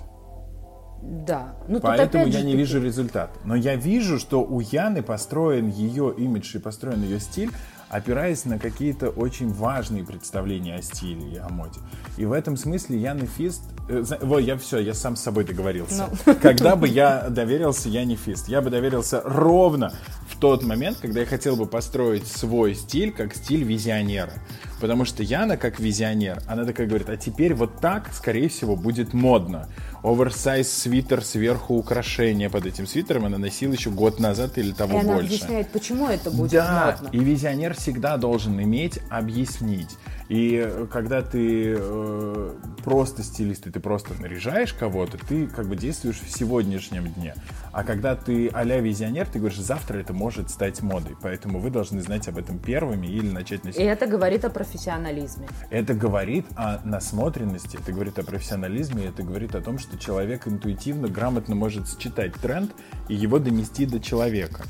Да. 1.03 1.55
Ну, 1.69 1.81
Поэтому 1.81 2.27
я 2.27 2.41
не 2.41 2.53
таки... 2.53 2.57
вижу 2.57 2.83
результат. 2.83 3.31
Но 3.45 3.55
я 3.55 3.77
вижу, 3.77 4.19
что 4.19 4.43
у 4.43 4.61
Яны 4.61 5.03
построен 5.03 5.69
ее 5.69 6.13
имидж 6.17 6.57
и 6.57 6.59
построен 6.59 7.03
ее 7.03 7.21
стиль, 7.21 7.51
опираясь 7.89 8.45
на 8.45 8.59
какие-то 8.59 9.09
очень 9.11 9.53
важные 9.53 10.05
представления 10.05 10.77
о 10.77 10.83
стиле 10.83 11.33
и 11.33 11.37
о 11.37 11.49
моде. 11.49 11.81
И 12.17 12.25
в 12.25 12.33
этом 12.33 12.57
смысле 12.57 12.99
Яна 12.99 13.27
Фист... 13.27 13.63
Э, 13.89 14.03
вот, 14.21 14.41
я 14.41 14.57
все, 14.59 14.79
я 14.79 14.93
сам 14.93 15.17
с 15.17 15.23
собой 15.23 15.45
договорился. 15.45 16.09
No. 16.11 16.19
Ну. 16.27 16.35
Когда 16.43 16.77
бы 16.77 16.89
я 16.89 17.29
доверился 17.31 17.89
Яне 17.89 18.17
Фист? 18.17 18.49
Я 18.49 18.61
бы 18.61 18.71
доверился 18.71 19.23
ровно 19.25 19.93
в 20.29 20.39
тот 20.39 20.63
момент, 20.63 20.99
когда 21.01 21.21
я 21.21 21.27
хотел 21.27 21.57
бы 21.57 21.67
построить 21.67 22.27
свой 22.27 22.75
стиль 22.75 23.13
как 23.13 23.35
стиль 23.35 23.65
визионера. 23.65 24.35
Потому 24.81 25.05
что 25.05 25.23
Яна, 25.23 25.57
как 25.57 25.81
визионер, 25.81 26.41
она 26.47 26.65
такая 26.65 26.87
говорит, 26.87 27.09
а 27.09 27.17
теперь 27.17 27.55
вот 27.55 27.81
так, 27.81 28.11
скорее 28.13 28.49
всего, 28.49 28.77
будет 28.77 29.13
модно. 29.13 29.69
Оверсайз 30.03 30.73
свитер 30.73 31.25
сверху 31.25 31.75
украшения 31.75 32.49
под 32.49 32.67
этим 32.67 32.87
свитером 32.87 33.25
она 33.25 33.39
носила 33.39 33.73
еще 33.73 33.91
год 33.91 34.21
назад 34.21 34.57
или 34.57 34.71
того 34.71 35.01
и 35.01 35.03
больше. 35.03 35.11
она 35.11 35.21
объясняет, 35.21 35.69
почему 35.71 36.09
это 36.09 36.31
будет 36.31 36.53
да, 36.53 36.99
модно. 37.03 37.17
и 37.17 37.19
визионер 37.25 37.75
всегда 37.75 38.17
должен 38.17 38.63
иметь 38.63 39.01
объяснить. 39.11 39.91
И 40.29 40.87
когда 40.91 41.23
ты 41.23 41.75
э, 41.79 42.55
просто 42.85 43.23
стилист, 43.23 43.67
и 43.67 43.71
ты 43.71 43.81
просто 43.81 44.15
наряжаешь 44.21 44.75
кого-то, 44.75 45.17
ты 45.17 45.47
как 45.47 45.67
бы 45.67 45.77
действуешь 45.77 46.21
в 46.21 46.31
сегодняшнем 46.31 47.09
дне. 47.13 47.35
А 47.73 47.83
когда 47.83 48.15
ты 48.15 48.49
а-ля 48.49 48.81
визионер, 48.81 49.27
ты 49.27 49.39
говоришь, 49.39 49.59
завтра 49.59 49.99
это 49.99 50.13
может 50.13 50.51
стать 50.51 50.83
модой. 50.83 51.17
Поэтому 51.23 51.61
вы 51.61 51.71
должны 51.71 52.03
знать 52.03 52.29
об 52.29 52.37
этом 52.37 52.59
первыми 52.59 53.07
или 53.07 53.31
начать 53.31 53.65
носить. 53.65 53.81
И 53.81 53.85
это 53.85 54.07
говорит 54.07 54.45
о 54.45 54.51
профессионализме. 54.51 55.49
Это 55.71 55.95
говорит 55.95 56.47
о 56.57 56.81
насмотренности, 56.85 57.79
это 57.81 57.93
говорит 57.93 58.19
о 58.19 58.23
профессионализме, 58.23 59.07
это 59.07 59.23
говорит 59.23 59.55
о 59.55 59.63
том, 59.63 59.79
что 59.79 59.99
человек 59.99 60.47
интуитивно, 60.47 61.09
грамотно 61.09 61.55
может 61.55 61.89
считать 61.99 62.35
тренд 62.35 62.71
и 63.09 63.15
его 63.15 63.39
донести 63.39 63.87
до 63.87 63.99
человека. 63.99 64.65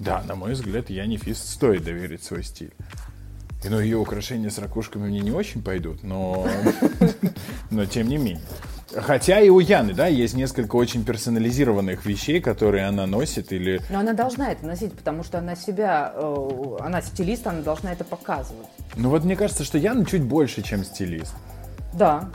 Да, 0.00 0.24
на 0.24 0.34
мой 0.34 0.54
взгляд, 0.54 0.90
я 0.90 1.06
не 1.06 1.18
фист 1.18 1.48
стоит 1.48 1.84
доверить 1.84 2.24
свой 2.24 2.42
стиль. 2.42 2.72
И, 3.64 3.68
ну, 3.68 3.80
ее 3.80 3.96
украшения 3.98 4.50
с 4.50 4.58
ракушками 4.58 5.08
мне 5.08 5.20
не 5.20 5.30
очень 5.30 5.62
пойдут, 5.62 6.02
но, 6.02 6.46
но 7.70 7.86
тем 7.86 8.08
не 8.08 8.18
менее. 8.18 8.42
Хотя 8.94 9.40
и 9.40 9.48
у 9.48 9.58
Яны, 9.58 9.94
да, 9.94 10.06
есть 10.06 10.34
несколько 10.34 10.76
очень 10.76 11.04
персонализированных 11.04 12.04
вещей, 12.06 12.40
которые 12.40 12.86
она 12.86 13.06
носит 13.06 13.52
или... 13.52 13.80
Но 13.90 14.00
она 14.00 14.12
должна 14.12 14.52
это 14.52 14.66
носить, 14.66 14.92
потому 14.92 15.24
что 15.24 15.38
она 15.38 15.56
себя, 15.56 16.12
э, 16.14 16.76
она 16.80 17.02
стилист, 17.02 17.46
она 17.46 17.62
должна 17.62 17.92
это 17.92 18.04
показывать. 18.04 18.68
Ну 18.96 19.08
вот 19.08 19.24
мне 19.24 19.34
кажется, 19.34 19.64
что 19.64 19.78
Яна 19.78 20.04
чуть 20.04 20.22
больше, 20.22 20.62
чем 20.62 20.84
стилист. 20.84 21.34
Да. 21.94 22.30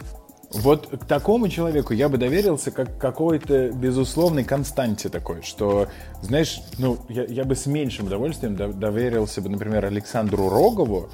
Вот 0.52 0.88
к 0.88 1.06
такому 1.06 1.48
человеку 1.48 1.94
я 1.94 2.10
бы 2.10 2.18
доверился 2.18 2.72
как 2.72 2.98
какой-то 2.98 3.70
безусловной 3.70 4.44
константе 4.44 5.10
такой, 5.10 5.44
что, 5.44 5.88
знаешь, 6.24 6.62
ну, 6.80 6.98
я, 7.08 7.24
я 7.26 7.44
бы 7.44 7.56
с 7.56 7.68
меньшим 7.68 8.08
удовольствием 8.08 8.56
доверился 8.56 9.42
бы, 9.42 9.50
например, 9.50 9.86
Александру 9.86 10.50
Рогову, 10.50 11.10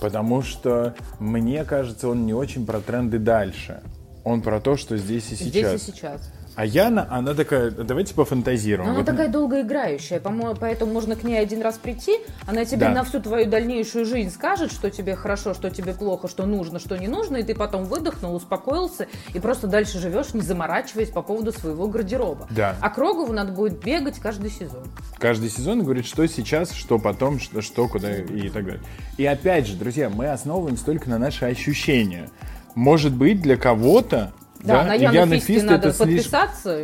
потому 0.00 0.42
что, 0.42 0.96
мне 1.20 1.64
кажется, 1.64 2.08
он 2.08 2.26
не 2.26 2.34
очень 2.34 2.66
про 2.66 2.80
тренды 2.80 3.18
дальше. 3.18 3.80
Он 4.24 4.42
про 4.42 4.60
то, 4.60 4.76
что 4.76 4.96
здесь 4.96 5.30
и 5.30 5.36
сейчас. 5.36 5.80
Здесь 5.80 5.88
и 5.88 5.92
сейчас. 5.92 6.32
А 6.56 6.66
Яна, 6.66 7.06
она 7.10 7.34
такая, 7.34 7.70
давайте 7.70 8.14
пофантазируем. 8.14 8.86
Но 8.86 8.90
она 8.90 9.00
вот... 9.00 9.06
такая 9.06 9.28
долгоиграющая, 9.28 10.20
поэтому 10.20 10.92
можно 10.92 11.16
к 11.16 11.22
ней 11.22 11.38
один 11.38 11.62
раз 11.62 11.78
прийти, 11.78 12.18
она 12.46 12.64
тебе 12.64 12.86
да. 12.86 12.90
на 12.90 13.04
всю 13.04 13.20
твою 13.20 13.48
дальнейшую 13.48 14.04
жизнь 14.04 14.30
скажет, 14.30 14.72
что 14.72 14.90
тебе 14.90 15.14
хорошо, 15.14 15.54
что 15.54 15.70
тебе 15.70 15.94
плохо, 15.94 16.28
что 16.28 16.46
нужно, 16.46 16.78
что 16.78 16.96
не 16.96 17.08
нужно, 17.08 17.38
и 17.38 17.42
ты 17.42 17.54
потом 17.54 17.84
выдохнул, 17.84 18.34
успокоился 18.34 19.06
и 19.32 19.38
просто 19.38 19.68
дальше 19.68 19.98
живешь, 19.98 20.34
не 20.34 20.40
заморачиваясь 20.40 21.10
по 21.10 21.22
поводу 21.22 21.52
своего 21.52 21.86
гардероба. 21.86 22.48
Да. 22.50 22.76
А 22.80 22.90
Крогову 22.90 23.32
надо 23.32 23.52
будет 23.52 23.82
бегать 23.82 24.18
каждый 24.18 24.50
сезон. 24.50 24.84
Каждый 25.18 25.50
сезон 25.50 25.82
говорит, 25.82 26.06
что 26.06 26.26
сейчас, 26.26 26.72
что 26.72 26.98
потом, 26.98 27.38
что, 27.38 27.62
что 27.62 27.88
куда 27.88 28.16
и 28.16 28.48
так 28.48 28.64
далее. 28.64 28.82
И 29.16 29.24
опять 29.24 29.66
же, 29.66 29.76
друзья, 29.76 30.10
мы 30.10 30.28
основываемся 30.28 30.84
только 30.84 31.08
на 31.08 31.18
наши 31.18 31.44
ощущения. 31.44 32.28
Может 32.74 33.12
быть, 33.12 33.40
для 33.40 33.56
кого-то 33.56 34.32
да, 34.62 34.82
да? 34.82 34.84
на 34.84 34.94
Яну 34.94 35.38
Фисте 35.38 35.62
надо 35.62 35.92
подписаться. 35.92 36.82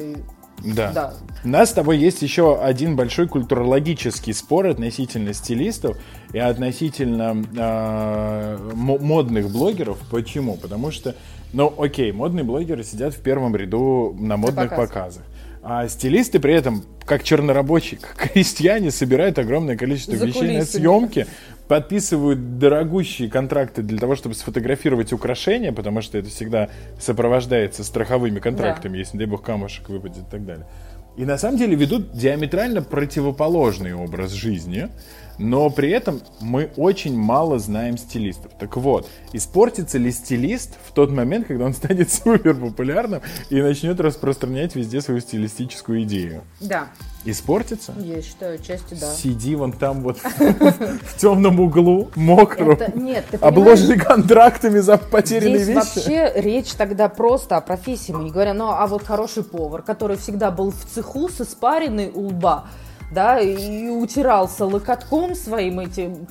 Да. 0.65 0.93
да. 0.93 1.15
У 1.45 1.49
нас 1.49 1.71
с 1.71 1.73
тобой 1.75 1.99
есть 1.99 2.23
еще 2.23 2.61
один 2.61 2.97
большой 2.97 3.29
культурологический 3.29 4.33
спор 4.33 4.67
относительно 4.67 5.33
стилистов 5.35 5.97
и 6.33 6.39
относительно 6.39 7.45
э, 7.57 8.59
модных 8.75 9.51
блогеров. 9.51 9.99
Почему? 10.11 10.57
Потому 10.57 10.91
что, 10.91 11.15
ну, 11.53 11.73
окей, 11.79 12.11
модные 12.11 12.45
блогеры 12.45 12.83
сидят 12.85 13.15
в 13.15 13.21
первом 13.21 13.55
ряду 13.55 14.17
на 14.19 14.37
модных 14.37 14.71
показ. 14.71 14.89
показах. 14.89 15.23
А 15.63 15.89
стилисты 15.89 16.39
при 16.39 16.55
этом, 16.55 16.85
как 17.05 17.23
чернорабочие, 17.23 18.01
как 18.01 18.31
крестьяне, 18.33 18.91
собирают 18.91 19.39
огромное 19.39 19.77
количество 19.77 20.17
За 20.17 20.27
вещей 20.27 20.57
на 20.57 20.65
съемки, 20.65 21.27
подписывают 21.69 22.59
дорогущие 22.59 23.29
контракты 23.29 23.83
для 23.83 23.99
того, 23.99 24.17
чтобы 24.17 24.35
сфотографировать 24.35 25.13
украшения, 25.13 25.73
потому 25.73 26.03
что 26.03 26.19
это 26.19 26.29
всегда 26.29 26.69
сопровождается 27.01 27.85
страховыми 27.85 28.39
контрактами, 28.39 28.93
да. 28.93 28.99
если, 28.99 29.19
дай 29.19 29.27
бог, 29.27 29.43
камушек 29.43 29.89
выпадет 29.89 30.19
и 30.19 30.31
так 30.31 30.45
далее. 30.45 30.67
И 31.17 31.25
на 31.25 31.39
самом 31.39 31.57
деле 31.57 31.75
ведут 31.75 32.13
диаметрально 32.13 32.83
противоположный 32.83 33.95
образ 33.95 34.33
жизни, 34.33 34.89
но 35.39 35.71
при 35.71 35.91
этом 35.91 36.21
мы 36.41 36.71
очень 36.77 37.17
мало 37.17 37.59
знаем 37.59 37.99
стилистов. 37.99 38.53
Так 38.59 38.77
вот, 38.77 39.09
испортится 39.33 39.99
ли 39.99 40.11
стилист 40.11 40.75
в 40.87 40.93
тот 40.93 41.11
момент, 41.11 41.47
когда 41.47 41.65
он 41.67 41.75
станет 41.75 42.11
супер 42.13 42.55
популярным 42.55 43.23
и 43.51 43.61
начнет 43.61 44.01
распространять 44.01 44.75
везде 44.75 45.01
свою 45.01 45.21
стилистическую 45.21 46.03
идею? 46.03 46.43
Да. 46.61 46.89
Испортится? 47.25 47.93
Я 47.99 48.23
считаю, 48.23 48.59
части 48.59 48.95
да. 48.95 49.13
Сиди 49.13 49.57
вон 49.57 49.73
там 49.73 50.03
вот 50.03 50.19
в 50.23 51.17
темном 51.19 51.59
углу, 51.59 52.09
мокрым, 52.15 52.79
нет, 52.95 53.25
обложенный 53.41 53.99
контрактами 53.99 54.79
за 54.79 54.97
потерянные 54.97 55.65
вещи. 55.65 55.75
вообще 55.75 56.33
речь 56.37 56.73
тогда 56.75 57.09
просто 57.09 57.57
о 57.57 57.61
профессии, 57.61 58.13
мы 58.13 58.25
не 58.25 58.31
говорим, 58.31 58.59
ну 58.59 58.69
а 58.69 58.87
вот 58.87 59.03
хороший 59.03 59.43
повар, 59.43 59.83
который 59.83 60.17
всегда 60.17 60.53
был 60.53 60.71
в 60.71 60.85
цеху 60.85 61.29
с 61.29 61.41
испаренной 61.41 62.11
у 62.15 62.29
лба, 62.29 62.67
да, 63.11 63.41
и 63.41 63.89
утирался 63.89 64.65
локотком 64.65 65.35
своим 65.35 65.81
этим 65.81 66.27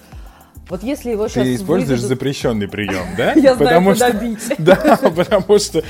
вот 0.67 0.81
если 0.81 1.11
его 1.11 1.27
сейчас 1.27 1.43
Ты 1.43 1.55
используешь 1.55 1.99
выведут... 1.99 2.09
запрещенный 2.09 2.67
прием, 2.67 3.05
да? 3.15 3.33
Я 3.35 3.55
знаю, 3.55 3.57
потому 3.57 3.93
куда 3.93 4.09
что... 4.09 4.17
бить. 4.17 4.39
Да, 4.57 4.99
потому 5.15 5.59
что 5.59 5.83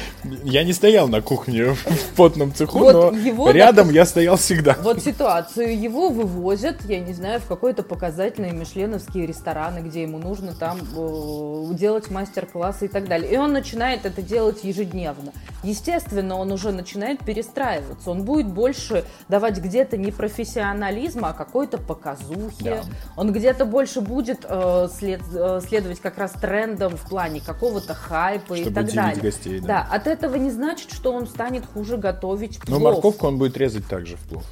я 0.43 0.63
не 0.63 0.73
стоял 0.73 1.07
на 1.07 1.21
кухне 1.21 1.63
в 1.73 2.15
потном 2.15 2.53
цеху, 2.53 2.79
вот 2.79 2.93
но 2.93 3.17
его, 3.17 3.51
рядом 3.51 3.89
я 3.89 4.05
стоял 4.05 4.35
всегда. 4.35 4.75
Вот 4.81 5.01
ситуацию. 5.01 5.79
Его 5.79 6.09
вывозят, 6.09 6.83
я 6.85 6.99
не 6.99 7.13
знаю, 7.13 7.39
в 7.39 7.45
какой-то 7.45 7.83
показательный 7.83 8.51
мишленовские 8.51 9.27
рестораны, 9.27 9.79
где 9.79 10.01
ему 10.01 10.17
нужно 10.17 10.53
там 10.53 10.79
э, 10.79 11.73
делать 11.73 12.09
мастер-классы 12.09 12.85
и 12.85 12.87
так 12.87 13.07
далее. 13.07 13.31
И 13.31 13.37
он 13.37 13.53
начинает 13.53 14.05
это 14.05 14.21
делать 14.21 14.63
ежедневно. 14.63 15.31
Естественно, 15.63 16.35
он 16.35 16.51
уже 16.51 16.71
начинает 16.71 17.19
перестраиваться. 17.19 18.11
Он 18.11 18.23
будет 18.23 18.47
больше 18.47 19.05
давать 19.29 19.59
где-то 19.59 19.95
не 19.95 20.11
профессионализма, 20.11 21.29
а 21.29 21.33
какой-то 21.33 21.77
показухи. 21.77 22.63
Да. 22.63 22.83
Он 23.15 23.31
где-то 23.31 23.65
больше 23.65 24.01
будет 24.01 24.45
э, 24.47 24.64
Э, 24.65 24.87
след, 24.91 25.21
э, 25.31 25.59
следовать 25.67 25.99
как 25.99 26.17
раз 26.17 26.31
трендам 26.31 26.97
в 26.97 27.07
плане 27.07 27.39
какого-то 27.39 27.93
хайпа 27.93 28.55
Чтобы 28.55 28.71
и 28.71 28.73
так 28.73 28.93
далее. 28.93 29.21
гостей, 29.21 29.59
да. 29.59 29.67
да. 29.67 29.95
От 29.95 30.07
этого 30.07 30.35
не 30.35 30.49
значит, 30.49 30.91
что 30.91 31.13
он 31.13 31.27
станет 31.27 31.65
хуже 31.65 31.97
готовить 31.97 32.59
плов. 32.59 32.69
Но 32.69 32.79
морковку 32.79 33.27
он 33.27 33.37
будет 33.37 33.57
резать 33.57 33.87
также 33.87 34.17
в 34.17 34.21
плов. 34.21 34.43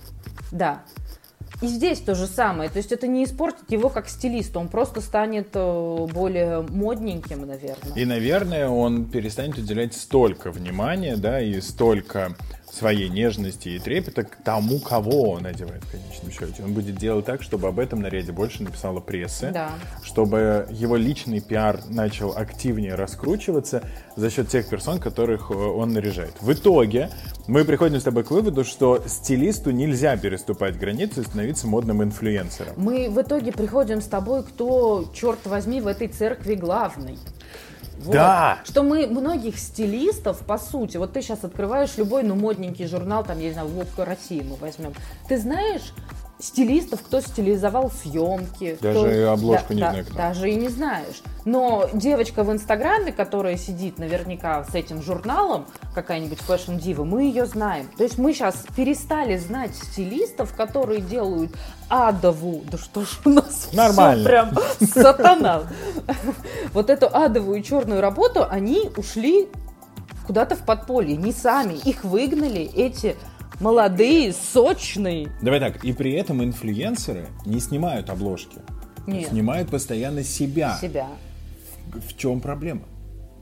Да. 0.52 0.84
И 1.62 1.68
здесь 1.68 2.00
то 2.00 2.14
же 2.14 2.28
самое. 2.28 2.70
То 2.70 2.78
есть 2.78 2.92
это 2.92 3.08
не 3.08 3.24
испортит 3.24 3.72
его 3.72 3.90
как 3.90 4.08
стилиста. 4.08 4.60
Он 4.60 4.68
просто 4.68 5.02
станет 5.02 5.50
э, 5.54 6.08
более 6.14 6.62
модненьким, 6.62 7.48
наверное. 7.48 7.96
И, 7.96 8.06
наверное, 8.06 8.70
он 8.70 9.06
перестанет 9.06 9.58
уделять 9.58 9.96
столько 9.96 10.52
внимания, 10.52 11.16
да, 11.16 11.42
и 11.42 11.60
столько 11.62 12.36
своей 12.74 13.08
нежности 13.08 13.70
и 13.70 13.80
трепета 13.80 14.24
к 14.24 14.36
тому, 14.44 14.80
кого 14.80 15.32
он 15.32 15.46
одевает 15.46 15.84
в 15.84 15.92
конечном 15.92 16.32
счете. 16.32 16.64
Он 16.64 16.74
будет 16.74 16.96
делать 16.96 17.26
так, 17.26 17.44
чтобы 17.44 17.68
об 17.68 17.78
этом 17.78 18.02
наряде 18.02 18.32
больше 18.32 18.64
написала 18.64 19.00
пресса, 19.00 19.52
да. 19.54 19.72
чтобы 20.04 20.68
его 20.72 20.96
личный 20.96 21.40
пиар 21.40 21.82
начал 21.90 22.36
активнее 22.36 22.96
раскручиваться 22.96 23.84
за 24.16 24.30
счет 24.32 24.50
тех 24.50 24.68
персон, 24.68 25.00
которых 25.00 25.52
э, 25.52 25.54
он 25.54 25.94
наряжает. 25.94 26.34
В 26.42 26.52
итоге 26.52 27.12
мы 27.48 27.64
приходим 27.64 28.00
с 28.00 28.04
тобой 28.04 28.24
к 28.24 28.32
выводу, 28.32 28.64
что 28.64 29.04
стилисту 29.08 29.70
нельзя 29.70 30.18
переступать 30.18 30.78
границы 30.78 31.22
и 31.22 31.24
становиться 31.24 31.68
модным 31.68 32.02
инфлюенсером. 32.02 32.74
Мы 32.78 33.10
в 33.10 33.22
итоге 33.22 33.52
приходим 33.52 34.02
с 34.02 34.06
тобой, 34.06 34.44
кто, 34.44 35.12
черт 35.14 35.46
возьми, 35.46 35.80
в 35.80 35.88
этой 35.88 36.08
церкви 36.08 36.56
главный. 36.56 37.20
Вот. 38.00 38.14
Да. 38.14 38.60
Что 38.66 38.84
мы 38.84 39.08
многих 39.08 39.58
стилистов, 39.58 40.40
по 40.40 40.58
сути, 40.58 40.98
вот 40.98 41.14
ты 41.14 41.22
сейчас 41.22 41.44
открываешь 41.44 41.98
любой, 41.98 42.24
ну, 42.24 42.36
модненький 42.36 42.88
журнал, 42.88 43.24
там, 43.24 43.40
я 43.40 43.48
не 43.48 43.54
знаю, 43.54 43.68
Vogue 43.68 44.06
России 44.06 44.42
мы 44.42 44.56
возьмем. 44.56 44.94
Ты 45.28 45.38
знаешь, 45.38 45.94
стилистов, 46.44 47.02
кто 47.02 47.22
стилизовал 47.22 47.90
съемки. 47.90 48.78
Даже 48.82 49.00
кто... 49.00 49.32
обложку 49.32 49.68
да, 49.70 49.74
не 49.74 49.80
да, 49.80 49.90
знаю 49.92 50.06
кто. 50.06 50.16
Даже 50.16 50.52
и 50.52 50.56
не 50.56 50.68
знаешь. 50.68 51.22
Но 51.46 51.90
девочка 51.94 52.44
в 52.44 52.52
Инстаграме, 52.52 53.14
которая 53.14 53.56
сидит 53.58 53.98
наверняка 53.98 54.66
с 54.66 54.76
этим 54.76 55.02
журналом, 55.02 55.66
какая-нибудь 55.96 56.40
фэшн-дива, 56.40 57.06
мы 57.06 57.24
ее 57.24 57.46
знаем. 57.46 57.90
То 57.98 58.04
есть 58.04 58.18
мы 58.18 58.34
сейчас 58.34 58.66
перестали 58.76 59.38
знать 59.38 59.74
стилистов, 59.76 60.54
которые 60.54 61.00
делают 61.00 61.52
адову, 61.88 62.62
да 62.70 62.78
что 62.78 63.04
ж 63.04 63.20
у 63.24 63.30
нас 63.30 63.70
Нормально. 63.72 64.26
прям 64.26 64.52
сатана. 64.82 65.64
Вот 66.74 66.90
эту 66.90 67.08
адовую 67.08 67.62
черную 67.64 68.02
работу 68.02 68.46
они 68.50 68.90
ушли 68.98 69.48
куда-то 70.26 70.56
в 70.56 70.66
подполье, 70.66 71.16
не 71.16 71.32
сами. 71.32 71.76
Их 71.86 72.04
выгнали 72.04 72.62
эти 72.62 73.16
молодые, 73.60 74.34
сочные. 74.34 75.32
Давай 75.42 75.60
так, 75.60 75.84
и 75.84 75.94
при 75.94 76.14
этом 76.14 76.44
инфлюенсеры 76.44 77.28
не 77.46 77.60
снимают 77.60 78.10
обложки. 78.10 78.60
Нет. 79.08 79.30
Снимают 79.30 79.70
постоянно 79.70 80.24
себя. 80.24 80.78
Себя. 80.80 81.08
В, 81.88 82.00
в 82.00 82.18
чем 82.18 82.40
проблема? 82.40 82.84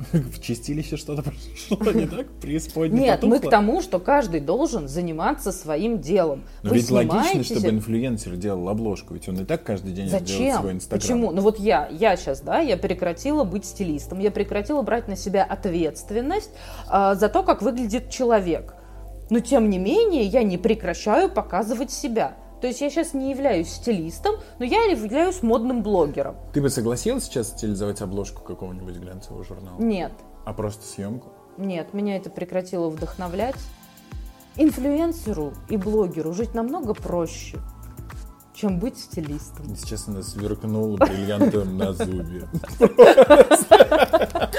В 0.12 0.42
чистилище 0.42 0.98
что-то 0.98 1.22
произошло 1.22 1.92
не 2.00 2.08
так? 2.08 2.28
Преисподне 2.42 3.02
Нет, 3.02 3.22
потухло? 3.22 3.36
мы 3.36 3.40
к 3.40 3.50
тому, 3.50 3.82
что 3.82 4.00
каждый 4.00 4.40
должен 4.40 4.88
заниматься 4.88 5.52
своим 5.52 6.00
делом. 6.00 6.44
Но 6.64 6.72
Вы 6.72 6.78
ведь 6.78 6.90
логично, 6.90 7.44
чтобы 7.44 7.70
инфлюенсер 7.70 8.36
делал 8.36 8.70
обложку, 8.70 9.14
ведь 9.14 9.30
он 9.30 9.40
и 9.42 9.46
так 9.46 9.64
каждый 9.64 9.94
день 9.94 10.10
Зачем? 10.10 10.38
делает 10.38 10.56
свой 10.60 10.72
инстаграм. 10.74 11.02
Почему? 11.02 11.32
Ну 11.32 11.42
вот 11.42 11.60
я, 11.60 11.88
я 11.92 12.16
сейчас, 12.16 12.42
да, 12.42 12.60
я 12.60 12.78
прекратила 12.78 13.44
быть 13.44 13.66
стилистом, 13.66 14.20
я 14.20 14.32
прекратила 14.32 14.82
брать 14.82 15.08
на 15.08 15.16
себя 15.16 15.44
ответственность 15.44 16.52
а, 16.88 17.16
за 17.16 17.30
то, 17.30 17.44
как 17.44 17.62
выглядит 17.62 18.10
человек. 18.10 18.74
Но 19.32 19.40
тем 19.40 19.70
не 19.70 19.80
менее 19.80 20.26
я 20.26 20.44
не 20.44 20.58
прекращаю 20.58 21.30
показывать 21.32 21.90
себя. 21.90 22.36
То 22.60 22.68
есть 22.68 22.82
я 22.82 22.90
сейчас 22.90 23.14
не 23.14 23.32
являюсь 23.32 23.70
стилистом, 23.70 24.36
но 24.60 24.66
я 24.66 24.84
являюсь 24.84 25.42
модным 25.42 25.82
блогером. 25.82 26.36
Ты 26.54 26.62
бы 26.62 26.70
согласилась 26.70 27.24
сейчас 27.24 27.48
стилизовать 27.48 28.02
обложку 28.02 28.44
какого-нибудь 28.44 28.98
глянцевого 28.98 29.46
журнала? 29.46 29.80
Нет. 29.80 30.12
А 30.46 30.54
просто 30.54 30.86
съемку? 30.86 31.30
Нет, 31.58 31.94
меня 31.94 32.18
это 32.18 32.30
прекратило 32.30 32.90
вдохновлять. 32.90 33.56
Инфлюенсеру 34.58 35.54
и 35.70 35.78
блогеру 35.78 36.34
жить 36.34 36.54
намного 36.54 36.94
проще 36.94 37.58
чем 38.54 38.80
быть 38.80 39.00
стилистом. 39.00 39.76
Сейчас 39.76 40.08
она 40.08 40.22
сверкнула 40.22 40.96
бриллиантом 40.98 41.78
на 41.78 41.94
зубе. 41.94 42.48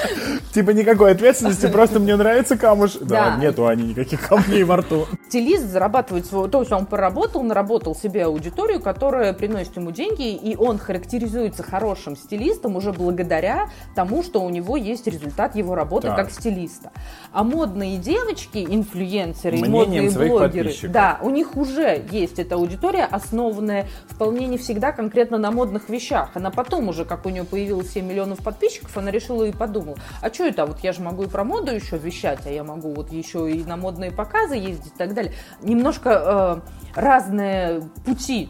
Типа 0.52 0.70
никакой 0.70 1.12
ответственности, 1.12 1.66
просто 1.66 1.98
мне 1.98 2.16
нравится 2.16 2.56
камуш. 2.56 2.92
Да, 3.00 3.36
нету 3.36 3.66
они 3.66 3.84
никаких 3.88 4.28
камней 4.28 4.64
во 4.64 4.76
рту. 4.78 5.06
стилист 5.28 5.64
зарабатывает 5.64 6.26
свою... 6.26 6.48
То 6.48 6.60
есть 6.60 6.72
он 6.72 6.86
поработал, 6.86 7.42
наработал 7.42 7.94
себе 7.94 8.24
аудиторию, 8.24 8.80
которая 8.80 9.32
приносит 9.32 9.76
ему 9.76 9.90
деньги, 9.90 10.34
и 10.34 10.56
он 10.56 10.78
характеризуется 10.78 11.62
хорошим 11.62 12.16
стилистом 12.16 12.76
уже 12.76 12.92
благодаря 12.92 13.70
тому, 13.94 14.22
что 14.22 14.42
у 14.42 14.50
него 14.50 14.76
есть 14.76 15.06
результат 15.06 15.56
его 15.56 15.74
работы 15.74 16.08
как 16.08 16.30
стилиста. 16.30 16.92
А 17.32 17.44
модные 17.44 17.96
девочки, 17.96 18.58
инфлюенсеры, 18.68 19.58
модные 19.68 20.10
блогеры, 20.10 20.72
да, 20.88 21.18
у 21.22 21.30
них 21.30 21.56
уже 21.56 22.04
есть 22.10 22.38
эта 22.38 22.56
аудитория, 22.56 23.04
основанная 23.04 23.86
вполне 24.08 24.46
не 24.46 24.58
всегда 24.58 24.92
конкретно 24.92 25.38
на 25.38 25.50
модных 25.50 25.88
вещах. 25.88 26.30
Она 26.34 26.50
потом 26.50 26.88
уже, 26.88 27.04
как 27.04 27.24
у 27.26 27.30
нее 27.30 27.44
появилось 27.44 27.90
7 27.92 28.06
миллионов 28.06 28.38
подписчиков, 28.38 28.96
она 28.96 29.10
решила 29.10 29.44
и 29.44 29.52
подумала, 29.52 29.91
а 30.20 30.32
что 30.32 30.44
это, 30.44 30.66
вот 30.66 30.80
я 30.80 30.92
же 30.92 31.00
могу 31.02 31.24
и 31.24 31.28
про 31.28 31.44
моду 31.44 31.72
еще 31.72 31.98
вещать, 31.98 32.40
а 32.46 32.50
я 32.50 32.64
могу 32.64 32.92
вот 32.92 33.12
еще 33.12 33.50
и 33.50 33.64
на 33.64 33.76
модные 33.76 34.10
показы 34.10 34.56
ездить 34.56 34.92
и 34.94 34.98
так 34.98 35.14
далее. 35.14 35.32
Немножко 35.62 36.62
э, 36.94 37.00
разные 37.00 37.82
пути. 38.04 38.48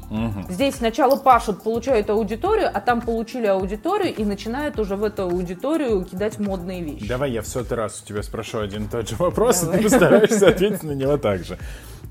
Здесь 0.49 0.77
сначала 0.77 1.17
пашут, 1.17 1.63
получают 1.63 2.11
аудиторию, 2.11 2.71
а 2.73 2.81
там 2.81 3.01
получили 3.01 3.47
аудиторию 3.47 4.15
и 4.15 4.25
начинают 4.25 4.79
уже 4.79 4.97
в 4.97 5.05
эту 5.05 5.25
аудиторию 5.25 6.05
кидать 6.05 6.39
модные 6.39 6.83
вещи. 6.83 7.07
Давай 7.07 7.33
я 7.33 7.43
в 7.43 7.47
сотый 7.47 7.77
раз 7.77 8.03
у 8.03 8.07
тебя 8.07 8.23
спрошу 8.23 8.61
один 8.61 8.85
и 8.85 8.89
тот 8.89 9.09
же 9.09 9.17
вопрос, 9.17 9.63
и 9.63 9.67
Давай. 9.67 9.79
ты 9.79 9.85
постараешься 9.85 10.49
ответить 10.49 10.83
на 10.83 10.93
него 10.93 11.17
так 11.17 11.45
же. 11.45 11.59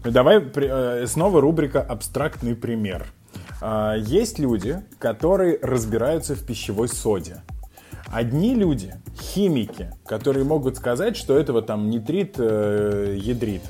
Давай 0.04 0.40
э, 0.40 1.06
снова 1.08 1.42
рубрика 1.42 1.82
«Абстрактный 1.82 2.56
пример». 2.56 3.06
А, 3.62 3.96
Есть 3.96 4.40
люди, 4.40 4.82
которые 4.98 5.60
разбираются 5.62 6.36
в 6.36 6.44
пищевой 6.44 6.88
соде. 6.88 7.42
Одни 8.12 8.56
люди, 8.56 8.94
химики, 9.20 9.92
которые 10.06 10.44
могут 10.44 10.76
сказать, 10.78 11.16
что 11.16 11.38
этого 11.38 11.62
там 11.62 11.90
нитрит, 11.90 12.36
э, 12.38 13.16
ядрит. 13.18 13.62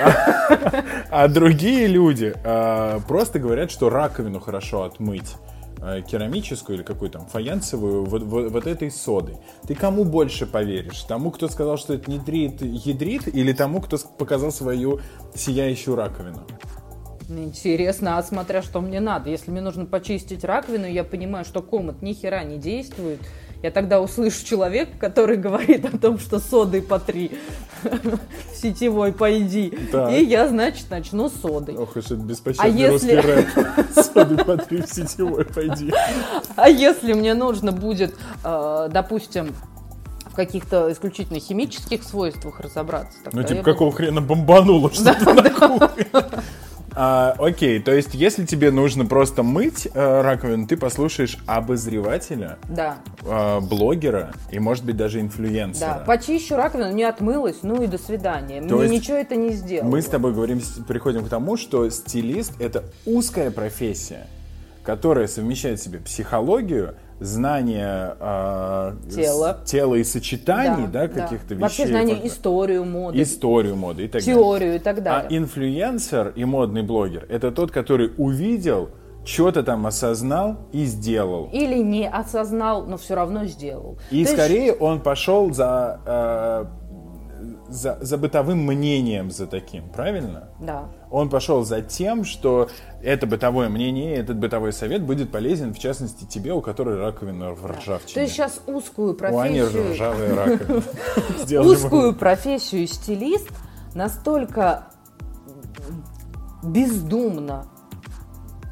А, 0.00 0.84
а 1.10 1.28
другие 1.28 1.88
люди 1.88 2.32
э, 2.44 3.00
просто 3.08 3.40
говорят, 3.40 3.72
что 3.72 3.90
раковину 3.90 4.38
хорошо 4.38 4.84
отмыть 4.84 5.34
э, 5.78 6.02
керамическую 6.08 6.76
или 6.76 6.84
какую 6.84 7.10
там 7.10 7.26
фаянсовую 7.26 8.04
вот, 8.04 8.22
вот- 8.22 8.52
вот 8.52 8.66
этой 8.68 8.90
содой. 8.92 9.38
Ты 9.66 9.74
кому 9.74 10.04
больше 10.04 10.46
поверишь? 10.46 11.00
Тому, 11.02 11.32
кто 11.32 11.48
сказал, 11.48 11.76
что 11.76 11.94
это 11.94 12.08
нитрит, 12.08 12.62
ядрит, 12.62 13.26
или 13.26 13.52
тому, 13.52 13.80
кто 13.80 13.98
показал 14.16 14.52
свою 14.52 15.00
сияющую 15.34 15.96
раковину? 15.96 16.46
Интересно, 17.28 18.18
а 18.18 18.22
смотря 18.22 18.62
что 18.62 18.80
мне 18.80 19.00
надо. 19.00 19.30
Если 19.30 19.50
мне 19.50 19.60
нужно 19.60 19.86
почистить 19.86 20.44
раковину, 20.44 20.86
я 20.86 21.02
понимаю, 21.02 21.44
что 21.44 21.62
комод 21.62 22.02
ни 22.02 22.12
хера 22.12 22.44
не 22.44 22.58
действует. 22.58 23.20
Я 23.62 23.70
тогда 23.70 24.00
услышу 24.00 24.44
человека, 24.44 24.92
который 24.98 25.36
говорит 25.36 25.84
о 25.84 25.96
том, 25.96 26.18
что 26.18 26.38
содой 26.40 26.82
потри 26.82 27.30
в 27.84 28.56
сетевой 28.56 29.12
пойди. 29.12 29.76
Так. 29.92 30.10
И 30.12 30.24
я, 30.24 30.48
значит, 30.48 30.90
начну 30.90 31.28
с 31.28 31.32
содой. 31.34 31.76
Ох 31.76 31.94
уж 31.96 32.06
это 32.06 32.16
беспощадный 32.16 32.72
А 32.72 32.92
если- 32.92 33.14
русский 33.14 33.28
рэп. 33.28 33.46
Соды 34.12 34.44
по 34.44 34.56
три 34.56 34.82
в 34.82 34.86
сетевой, 34.92 35.44
пойди. 35.44 35.92
А 36.56 36.68
если 36.68 37.12
мне 37.12 37.34
нужно 37.34 37.70
будет, 37.72 38.14
э, 38.44 38.88
допустим, 38.90 39.54
в 40.26 40.34
каких-то 40.34 40.90
исключительно 40.90 41.38
химических 41.40 42.02
свойствах 42.02 42.58
разобраться, 42.60 43.18
Ну, 43.32 43.42
типа, 43.42 43.60
буду- 43.60 43.62
какого 43.64 43.92
хрена 43.92 44.22
бомбануло 44.22 44.90
что-то 44.92 45.34
на 45.34 45.50
кухне? 45.50 46.06
А, 46.94 47.34
окей, 47.38 47.80
то 47.80 47.92
есть, 47.92 48.14
если 48.14 48.44
тебе 48.44 48.70
нужно 48.70 49.06
просто 49.06 49.42
мыть 49.42 49.88
э, 49.92 50.20
раковину, 50.20 50.66
ты 50.66 50.76
послушаешь 50.76 51.38
обозревателя, 51.46 52.58
Да, 52.68 52.98
э, 53.24 53.60
блогера 53.60 54.32
и, 54.50 54.58
может 54.58 54.84
быть, 54.84 54.96
даже 54.96 55.20
инфлюенсера. 55.20 55.98
да. 55.98 56.04
Почищу 56.04 56.56
раковину, 56.56 56.92
не 56.92 57.04
отмылась, 57.04 57.58
ну 57.62 57.82
и 57.82 57.86
до 57.86 57.98
свидания. 57.98 58.62
То 58.62 58.76
Мне 58.76 58.88
ничего 58.98 59.16
это 59.16 59.36
не 59.36 59.50
сделало. 59.52 59.88
Мы 59.88 60.02
с 60.02 60.06
тобой 60.06 60.32
говорим, 60.32 60.60
приходим 60.86 61.24
к 61.24 61.28
тому, 61.28 61.56
что 61.56 61.88
стилист— 61.90 62.52
это 62.60 62.84
узкая 63.06 63.50
профессия, 63.50 64.26
которая 64.84 65.26
совмещает 65.28 65.80
в 65.80 65.84
себе 65.84 65.98
психологию, 65.98 66.94
знание 67.22 68.14
э, 68.18 68.92
Тела. 69.14 69.58
тела 69.64 69.94
и 69.96 70.04
сочетаний, 70.04 70.86
да, 70.86 71.08
каких-то 71.08 71.54
вещей. 71.54 71.62
Вообще 71.62 71.86
знание 71.86 72.26
историю 72.26 72.84
моды, 72.84 73.22
историю 73.22 73.76
моды 73.76 74.04
и 74.04 74.08
так 74.08 74.22
далее. 74.22 74.34
теорию 74.36 74.76
и 74.76 74.78
так 74.78 74.98
А 74.98 75.00
далее. 75.00 75.38
инфлюенсер 75.38 76.32
и 76.36 76.44
модный 76.44 76.82
блогер— 76.82 77.26
это 77.28 77.50
тот, 77.52 77.70
который 77.70 78.12
увидел, 78.18 78.90
что-то 79.24 79.62
там 79.62 79.86
осознал 79.86 80.56
и 80.72 80.84
сделал. 80.84 81.48
Или 81.52 81.78
не 81.78 82.08
осознал, 82.08 82.86
но 82.86 82.96
все 82.96 83.14
равно 83.14 83.44
сделал. 83.44 83.98
И 84.10 84.24
То 84.24 84.30
есть- 84.30 84.32
скорее 84.32 84.72
он 84.72 85.00
пошел 85.00 85.52
за, 85.52 86.00
э, 86.04 86.64
за, 87.72 87.98
за 88.00 88.18
бытовым 88.18 88.58
мнением 88.58 89.30
за 89.30 89.46
таким, 89.46 89.88
правильно? 89.88 90.48
Да. 90.60 90.88
Он 91.10 91.30
пошел 91.30 91.64
за 91.64 91.80
тем, 91.80 92.24
что 92.24 92.68
это 93.02 93.26
бытовое 93.26 93.68
мнение, 93.68 94.14
этот 94.16 94.38
бытовой 94.38 94.72
совет 94.72 95.02
будет 95.02 95.32
полезен, 95.32 95.74
в 95.74 95.78
частности, 95.78 96.24
тебе, 96.24 96.52
у 96.52 96.60
которой 96.60 96.98
раковина 96.98 97.52
в 97.52 97.66
ржавчине. 97.66 98.14
То 98.14 98.20
есть 98.20 98.32
сейчас 98.34 98.60
узкую 98.66 99.12
У 99.12 99.38
Ани 99.38 99.60
профессию, 99.60 99.92
ржавая 99.92 100.34
раковина. 100.46 101.62
Узкую 101.62 102.14
профессию 102.14 102.86
стилист 102.86 103.50
настолько 103.94 104.88
бездумно 106.62 107.66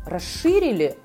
расширили, 0.07 0.97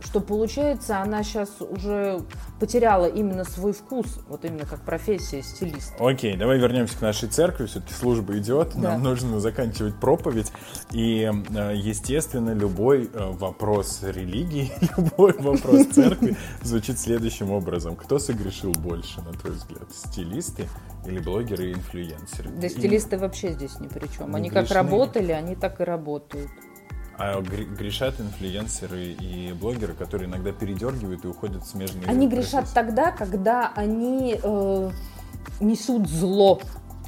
что 0.00 0.20
получается 0.20 1.00
она 1.00 1.22
сейчас 1.22 1.60
уже 1.60 2.20
потеряла 2.62 3.06
именно 3.06 3.42
свой 3.42 3.72
вкус, 3.72 4.20
вот 4.28 4.44
именно 4.44 4.64
как 4.64 4.82
профессия 4.82 5.42
стилиста. 5.42 5.94
Окей, 5.98 6.36
давай 6.36 6.58
вернемся 6.58 6.96
к 6.96 7.00
нашей 7.00 7.28
церкви. 7.28 7.66
Все-таки 7.66 7.92
служба 7.92 8.38
идет, 8.38 8.74
Да. 8.76 8.92
нам 8.92 9.02
нужно 9.02 9.40
заканчивать 9.40 9.96
проповедь. 9.96 10.52
И, 10.92 11.24
э, 11.24 11.72
естественно, 11.74 12.50
любой 12.50 13.10
э, 13.12 13.30
вопрос 13.32 14.04
религии, 14.04 14.70
любой 14.96 15.32
вопрос 15.38 15.86
церкви 15.86 16.36
звучит 16.62 17.00
следующим 17.00 17.50
образом. 17.50 17.96
Кто 17.96 18.20
согрешил 18.20 18.70
больше, 18.70 19.20
на 19.22 19.32
твой 19.32 19.54
взгляд? 19.54 19.88
Стилисты 19.92 20.68
или 21.04 21.18
блогеры 21.18 21.70
и 21.70 21.72
инфлюенсеры? 21.72 22.48
Да 22.50 22.68
стилисты 22.68 23.18
вообще 23.18 23.54
здесь 23.54 23.80
ни 23.80 23.88
при 23.88 24.06
чем. 24.06 24.36
Они 24.36 24.50
как 24.50 24.70
работали, 24.70 25.32
они 25.32 25.56
так 25.56 25.80
и 25.80 25.82
работают. 25.82 26.48
А 27.18 27.40
гре- 27.40 27.64
грешат 27.64 28.20
инфлюенсеры 28.20 29.12
и 29.12 29.52
блогеры, 29.52 29.94
которые 29.94 30.28
иногда 30.28 30.52
передергивают 30.52 31.24
и 31.24 31.28
уходят 31.28 31.62
в 31.62 31.66
смежные 31.66 32.06
Они 32.06 32.26
грешат 32.26 32.50
профессии. 32.64 32.74
тогда, 32.74 33.10
когда 33.12 33.72
они 33.76 34.38
э, 34.42 34.90
несут 35.60 36.08
зло. 36.08 36.60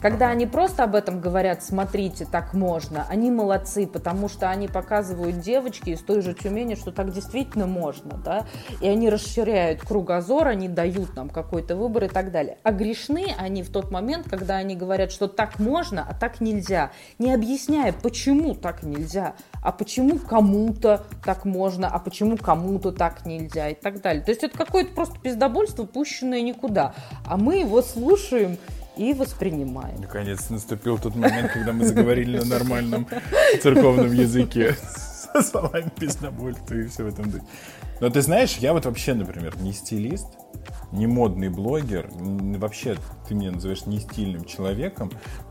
Когда 0.05 0.29
они 0.29 0.45
просто 0.45 0.85
об 0.85 0.97
этом 0.97 1.19
говорят, 1.19 1.65
смотрите, 1.65 2.27
так 2.31 2.53
можно, 2.53 3.07
они 3.09 3.31
молодцы, 3.31 3.87
потому 3.87 4.29
что 4.29 4.51
они 4.51 4.69
показывают 4.69 5.41
девочке 5.41 5.93
из 5.93 6.01
той 6.01 6.21
же 6.21 6.35
Тюмени, 6.35 6.75
что 6.75 6.93
так 6.93 7.11
действительно 7.11 7.67
можно, 7.67 8.19
да, 8.23 8.45
и 8.83 8.87
они 8.87 9.09
расширяют 9.09 9.81
кругозор, 9.81 10.49
они 10.49 10.69
дают 10.69 11.17
нам 11.17 11.31
какой-то 11.31 11.75
выбор 11.75 12.05
и 12.05 12.09
так 12.09 12.33
далее. 12.33 12.59
А 12.65 12.73
грешны 12.73 13.29
они 13.39 13.63
в 13.63 13.73
тот 13.73 13.91
момент, 13.91 14.29
когда 14.29 14.57
они 14.57 14.77
говорят, 14.77 15.11
что 15.11 15.27
так 15.27 15.59
можно, 15.59 16.07
а 16.07 16.13
так 16.13 16.43
нельзя, 16.43 16.91
не 17.19 17.33
объясняя, 17.33 17.95
почему 17.95 18.55
так 18.55 18.83
нельзя, 18.83 19.37
а 19.63 19.73
почему 19.73 20.19
кому-то 20.19 21.07
так 21.25 21.47
можно, 21.47 21.89
а 21.89 21.99
почему 21.99 22.37
кому-то 22.37 22.93
так 22.93 23.25
нельзя 23.25 23.71
и 23.71 23.75
так 23.75 24.03
далее. 24.03 24.23
То 24.23 24.33
есть 24.33 24.45
это 24.45 24.55
какое-то 24.55 24.95
просто 24.95 25.19
пиздобольство, 25.19 25.85
пущенное 25.85 26.43
никуда. 26.43 26.95
А 27.25 27.39
мы 27.39 27.61
его 27.61 27.81
слушаем 27.81 28.59
и 28.97 29.13
воспринимаем. 29.15 30.01
Наконец 30.01 30.51
наступил 30.51 30.99
тот 30.99 31.15
момент, 31.15 31.53
когда 31.53 31.73
мы 31.73 31.85
заговорили 31.85 32.39
на 32.39 32.45
нормальном 32.45 33.07
церковном 33.63 34.13
языке 34.13 34.77
со 35.33 35.43
словами 35.43 35.91
пиздобольства 35.99 36.75
и 36.75 36.87
все 36.87 37.05
в 37.05 37.09
этом 37.09 37.31
духе. 37.31 37.45
Но 38.01 38.11
ты 38.11 38.23
знаешь, 38.23 38.57
я 38.59 38.73
вот 38.73 38.87
вообще, 38.87 39.15
например, 39.15 39.57
не 39.59 39.73
стилист, 39.73 40.27
не 40.93 41.07
модный 41.07 41.49
блогер, 41.49 42.09
вообще 42.13 42.97
ты 43.29 43.35
меня 43.35 43.53
называешь 43.53 43.87
не 43.87 44.01
стильным 44.01 44.45
человеком, 44.45 45.11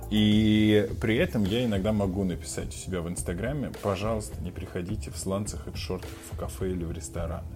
и 0.09 0.89
при 1.01 1.17
этом 1.17 1.43
я 1.43 1.65
иногда 1.65 1.91
могу 1.91 2.23
написать 2.23 2.69
у 2.69 2.77
себя 2.77 3.01
в 3.01 3.09
Инстаграме, 3.09 3.71
пожалуйста, 3.81 4.41
не 4.41 4.51
приходите 4.51 5.09
в 5.09 5.17
сланцах 5.17 5.67
и 5.67 5.71
в 5.71 5.77
шортах 5.77 6.09
в 6.31 6.37
кафе 6.37 6.71
или 6.71 6.83
в 6.83 6.91
рестораны. 6.91 7.47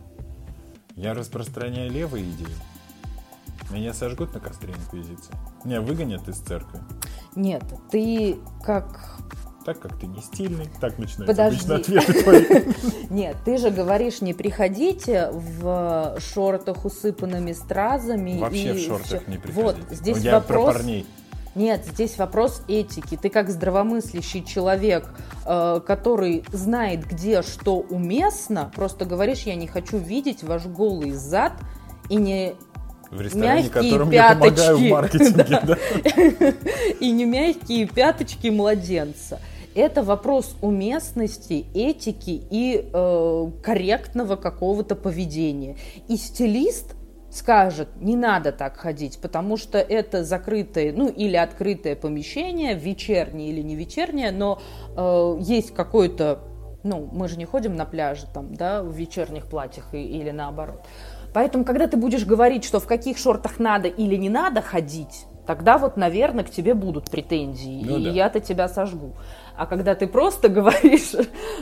Я 0.96 1.14
распространяю 1.14 1.92
левые 1.92 2.26
идеи. 2.26 2.48
Меня 3.72 3.94
сожгут 3.94 4.34
на 4.34 4.40
костре 4.40 4.74
Инквизиции. 4.74 5.34
Меня 5.64 5.82
выгонят 5.82 6.28
из 6.28 6.38
церкви. 6.38 6.80
Нет, 7.36 7.64
ты 7.92 8.38
как... 8.64 9.18
Так 9.66 9.82
как 9.82 10.00
ты 10.00 10.08
не 10.08 10.22
стильный, 10.22 10.70
так 10.80 10.98
начинаются 10.98 11.26
Подожди. 11.26 11.74
обычно 11.74 11.76
ответы 11.76 12.24
твои. 12.24 12.46
Нет, 13.10 13.36
ты 13.44 13.58
же 13.58 13.70
говоришь, 13.70 14.22
не 14.22 14.34
приходите 14.34 15.30
в 15.34 16.18
шортах, 16.20 16.86
усыпанными 16.86 17.52
стразами. 17.52 18.40
Вообще 18.40 18.72
в 18.72 18.80
шортах 18.80 19.28
не 19.28 19.38
приходите. 19.38 19.82
Вот, 19.82 19.98
здесь 19.98 20.20
Я 20.20 20.40
про 20.40 20.60
вопрос... 20.60 20.76
парней. 20.76 21.06
Нет, 21.58 21.86
здесь 21.92 22.20
вопрос 22.20 22.62
этики. 22.68 23.18
Ты 23.18 23.30
как 23.30 23.50
здравомыслящий 23.50 24.46
человек, 24.46 25.10
э, 25.44 25.82
который 25.86 26.46
знает, 26.52 27.04
где 27.08 27.42
что 27.42 27.80
уместно, 27.80 28.72
просто 28.76 29.06
говоришь, 29.06 29.42
я 29.42 29.56
не 29.56 29.66
хочу 29.66 29.98
видеть 29.98 30.44
ваш 30.44 30.68
голый 30.68 31.12
зад 31.12 31.54
и 32.10 32.16
не 32.16 32.54
В 33.12 33.22
ресторане, 33.22 33.64
Мягкие 33.64 33.84
которым 33.84 34.12
я 34.12 34.36
помогаю 34.36 34.78
в 34.78 34.82
пяточки. 34.82 34.90
маркетинге. 34.92 35.62
да. 35.64 36.54
и 37.00 37.12
не 37.12 37.26
мягкие 37.26 37.88
пяточки 37.88 38.48
младенца. 38.48 39.40
Это 39.76 40.02
вопрос 40.02 40.56
уместности, 40.62 41.68
этики 41.76 42.42
и 42.50 42.90
э, 42.92 43.52
корректного 43.62 44.36
какого-то 44.36 44.96
поведения. 44.96 45.78
И 46.08 46.18
стилист 46.18 46.96
скажет, 47.30 47.90
не 48.02 48.16
надо 48.16 48.52
так 48.52 48.78
ходить, 48.78 49.20
потому 49.22 49.58
что 49.58 49.78
это 49.78 50.24
закрытое, 50.24 50.92
ну 50.94 51.10
или 51.10 51.36
открытое 51.36 51.96
помещение, 51.96 52.74
вечернее 52.74 53.50
или 53.50 53.62
не 53.62 53.76
вечернее, 53.76 54.32
но 54.32 54.60
э, 54.96 55.38
есть 55.42 55.74
какой-то, 55.74 56.40
ну 56.84 57.08
мы 57.12 57.28
же 57.28 57.38
не 57.38 57.46
ходим 57.46 57.76
на 57.76 57.86
пляже 57.86 58.26
там, 58.34 58.56
да, 58.56 58.82
в 58.82 58.92
вечерних 58.92 59.46
платьях 59.46 59.94
и, 59.94 60.02
или 60.02 60.32
наоборот. 60.32 60.84
Поэтому, 61.38 61.66
когда 61.66 61.86
ты 61.86 61.98
будешь 61.98 62.26
говорить, 62.26 62.64
что 62.64 62.80
в 62.80 62.88
каких 62.88 63.20
шортах 63.20 63.60
надо 63.60 63.88
или 63.88 64.16
не 64.16 64.28
надо 64.28 64.64
ходить, 64.64 65.28
тогда 65.46 65.78
вот, 65.78 65.96
наверное, 65.96 66.44
к 66.44 66.50
тебе 66.50 66.74
будут 66.74 67.12
претензии, 67.12 67.84
ну, 67.86 68.00
и 68.00 68.06
да. 68.06 68.10
я-то 68.10 68.40
тебя 68.40 68.68
сожгу. 68.68 69.14
А 69.56 69.68
когда 69.68 69.94
ты 69.94 70.08
просто 70.08 70.50
говоришь, 70.60 71.14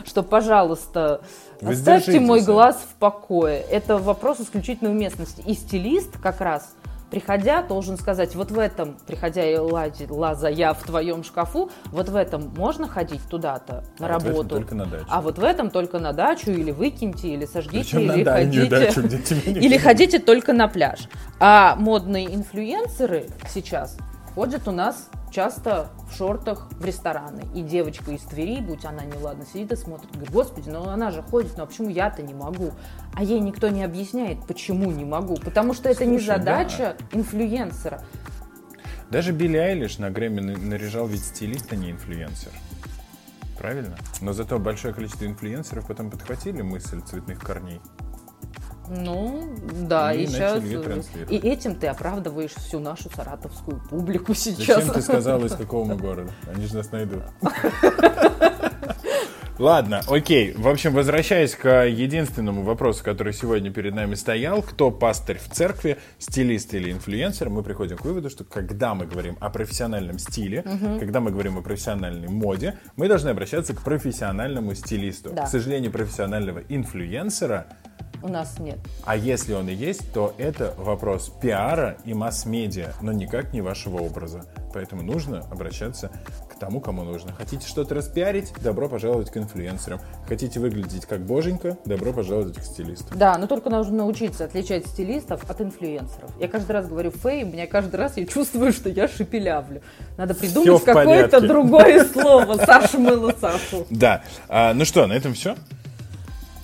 что, 0.06 0.24
пожалуйста, 0.24 1.20
Вы 1.60 1.74
оставьте 1.74 2.22
мой 2.22 2.40
глаз 2.40 2.78
в 2.90 2.96
покое, 2.96 3.66
это 3.70 3.98
вопрос 3.98 4.40
исключительно 4.40 4.92
уместности. 4.92 5.44
И 5.46 5.54
стилист 5.54 6.22
как 6.24 6.40
раз 6.40 6.74
приходя, 7.16 7.62
должен 7.62 7.96
сказать, 7.98 8.36
вот 8.36 8.52
в 8.52 8.60
этом, 8.60 8.98
приходя 9.08 9.50
и 9.50 9.56
лазя, 9.56 10.06
лаза 10.10 10.50
я 10.50 10.74
в 10.74 10.84
твоем 10.84 11.24
шкафу, 11.24 11.72
вот 11.86 12.10
в 12.10 12.16
этом 12.18 12.54
можно 12.58 12.90
ходить 12.90 13.22
туда-то 13.30 13.86
на 14.00 14.08
а 14.08 14.10
работу. 14.10 14.36
Вот 14.36 14.50
только 14.50 14.76
на 14.76 14.86
дачу. 14.86 15.06
А 15.08 15.22
вот 15.22 15.38
в 15.38 15.44
этом 15.46 15.70
только 15.70 16.00
на 16.00 16.12
дачу, 16.12 16.52
или 16.52 16.72
выкиньте, 16.72 17.30
или 17.30 17.46
сожгите, 17.46 17.96
Причем 17.96 18.12
или 18.12 18.24
ходите. 18.26 18.66
Дачу, 18.66 19.02
где 19.04 19.18
или 19.46 19.78
ходите 19.78 20.20
только 20.20 20.52
на 20.52 20.68
пляж. 20.68 21.08
А 21.40 21.78
модные 21.78 22.36
инфлюенсеры 22.36 23.28
сейчас 23.48 23.98
ходят 24.36 24.68
у 24.68 24.72
нас 24.72 25.10
часто 25.32 25.90
в 26.10 26.16
шортах 26.16 26.68
в 26.72 26.86
рестораны. 26.86 27.44
И 27.56 27.62
девочка 27.62 28.12
из 28.12 28.22
Твери, 28.22 28.62
будь 28.62 28.86
она 28.86 29.04
неладно, 29.06 29.46
сидит 29.46 29.72
и 29.72 29.76
смотрит, 29.76 30.12
говорит, 30.12 30.32
господи, 30.32 30.70
ну 30.70 30.88
она 30.88 31.10
же 31.12 31.24
ходит, 31.24 31.58
ну 31.58 31.64
а 31.64 31.66
почему 31.66 31.90
я-то 31.90 32.22
не 32.22 32.34
могу? 32.34 32.72
А 33.14 33.24
ей 33.24 33.40
никто 33.40 33.70
не 33.70 33.84
объясняет, 33.84 34.46
почему 34.46 34.92
не 34.92 35.06
могу. 35.06 35.38
Потому 35.38 35.74
что 35.74 35.90
это 35.90 36.04
Слушай, 36.04 36.12
не 36.12 36.20
задача 36.20 36.96
да. 37.00 37.20
инфлюенсера. 37.20 38.04
Даже 39.10 39.32
Билли 39.32 39.58
Айлиш 39.58 39.98
на 39.98 40.10
Грэмми 40.10 40.42
наряжал 40.42 41.08
ведь 41.08 41.24
стилиста, 41.24 41.76
не 41.76 41.92
инфлюенсер. 41.92 42.52
Правильно? 43.58 43.98
Но 44.20 44.34
зато 44.34 44.60
большое 44.60 44.94
количество 44.94 45.26
инфлюенсеров 45.26 45.88
потом 45.88 46.12
подхватили 46.12 46.62
мысль 46.62 47.02
цветных 47.02 47.40
корней. 47.40 47.80
Ну, 48.90 49.56
да, 49.88 50.14
и, 50.14 50.24
и 50.24 50.28
сейчас... 50.28 50.64
И 51.30 51.36
этим 51.38 51.76
ты 51.76 51.88
оправдываешь 51.88 52.54
всю 52.54 52.80
нашу 52.80 53.10
саратовскую 53.16 53.82
публику 53.90 54.34
сейчас. 54.34 54.84
Зачем 54.86 54.94
ты 54.94 55.02
сказала, 55.02 55.46
из 55.46 55.54
какого 55.54 55.86
мы 55.86 55.96
города? 55.98 56.32
Они 56.54 56.66
же 56.66 56.76
нас 56.76 56.92
найдут. 56.92 57.24
Ладно, 59.58 60.02
окей. 60.10 60.54
В 60.54 60.68
общем, 60.68 60.94
возвращаясь 60.94 61.56
к 61.56 61.86
единственному 61.86 62.64
вопросу, 62.64 63.02
который 63.04 63.32
сегодня 63.32 63.72
перед 63.72 63.96
нами 63.96 64.16
стоял, 64.16 64.62
кто 64.62 64.92
пастырь 64.92 65.38
в 65.38 65.50
церкви, 65.50 65.98
стилист 66.20 66.74
или 66.74 66.92
инфлюенсер, 66.92 67.50
мы 67.50 67.64
приходим 67.64 67.98
к 67.98 68.04
выводу, 68.04 68.30
что 68.30 68.44
когда 68.44 68.94
мы 68.94 69.06
говорим 69.06 69.38
о 69.40 69.50
профессиональном 69.50 70.20
стиле, 70.20 70.60
угу. 70.66 71.00
когда 71.00 71.22
мы 71.22 71.32
говорим 71.32 71.58
о 71.58 71.62
профессиональной 71.62 72.28
моде, 72.28 72.78
мы 72.98 73.08
должны 73.08 73.30
обращаться 73.30 73.74
к 73.74 73.82
профессиональному 73.82 74.76
стилисту. 74.76 75.32
Да. 75.32 75.46
К 75.46 75.48
сожалению, 75.48 75.92
профессионального 75.92 76.60
инфлюенсера 76.68 77.68
у 78.26 78.28
нас 78.28 78.60
нет. 78.60 78.80
А 79.06 79.16
если 79.16 79.54
он 79.54 79.70
и 79.70 79.74
есть, 79.74 80.12
то 80.12 80.34
это 80.38 80.74
вопрос 80.78 81.32
пиара 81.42 81.98
и 82.06 82.14
масс-медиа, 82.14 82.94
но 83.02 83.12
никак 83.12 83.54
не 83.54 83.62
вашего 83.62 84.02
образа. 84.02 84.46
Поэтому 84.74 85.04
нужно 85.04 85.46
обращаться 85.52 86.12
к 86.50 86.60
тому, 86.60 86.82
кому 86.82 87.04
нужно. 87.04 87.32
Хотите 87.32 87.66
что-то 87.66 87.96
распиарить? 87.96 88.52
Добро 88.62 88.90
пожаловать 88.90 89.30
к 89.30 89.38
инфлюенсерам. 89.38 90.02
Хотите 90.28 90.60
выглядеть 90.60 91.06
как 91.06 91.26
боженька? 91.26 91.78
Добро 91.86 92.12
пожаловать 92.12 92.58
к 92.58 92.64
стилисту. 92.64 93.16
Да, 93.16 93.38
но 93.38 93.48
только 93.48 93.70
нужно 93.70 93.98
научиться 93.98 94.46
отличать 94.46 94.88
стилистов 94.88 95.50
от 95.50 95.62
инфлюенсеров. 95.62 96.32
Я 96.40 96.48
каждый 96.48 96.72
раз 96.72 96.88
говорю 96.88 97.12
фей, 97.12 97.44
у 97.44 97.48
меня 97.48 97.68
каждый 97.68 97.96
раз 97.96 98.18
я 98.18 98.26
чувствую, 98.26 98.74
что 98.74 98.90
я 98.90 99.08
шепелявлю. 99.08 99.82
Надо 100.18 100.34
придумать 100.34 100.84
какое-то 100.84 101.40
другое 101.42 102.04
слово. 102.06 102.58
Саша 102.58 102.98
мыло 102.98 103.34
Сашу. 103.40 103.86
Да. 103.90 104.24
А, 104.50 104.74
ну 104.74 104.84
что, 104.84 105.06
на 105.08 105.14
этом 105.14 105.34
все? 105.34 105.56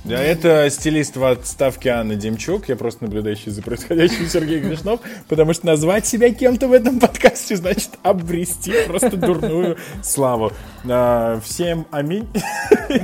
Да, 0.04 0.20
это 0.20 0.68
стилист 0.72 1.16
в 1.16 1.24
отставке 1.24 1.90
Анна 1.90 2.16
Демчук. 2.16 2.68
Я 2.70 2.76
просто 2.76 3.04
наблюдающий 3.04 3.52
за 3.52 3.62
происходящим 3.62 4.28
Сергей 4.30 4.60
Гришнов, 4.60 5.00
потому 5.28 5.54
что 5.54 5.68
назвать 5.68 6.08
себя 6.08 6.34
кем-то 6.34 6.68
в 6.68 6.74
этом 6.74 7.00
подкасте 7.00 7.56
значит 7.56 7.92
обрести 8.02 8.74
просто 8.88 9.16
дурную 9.16 9.78
славу. 10.04 10.52
А, 10.90 11.40
всем 11.44 11.86
аминь. 11.92 12.28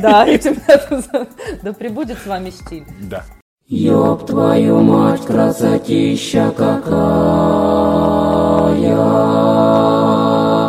Да, 0.01 0.27
этим 0.27 0.57
да 1.63 1.73
прибудет 1.73 2.17
с 2.23 2.25
вами 2.25 2.49
стиль. 2.49 2.83
Да. 3.01 3.23
Ёб 3.67 4.25
твою 4.25 4.79
мать, 4.79 5.25
красотища 5.25 6.53
какая! 6.55 7.77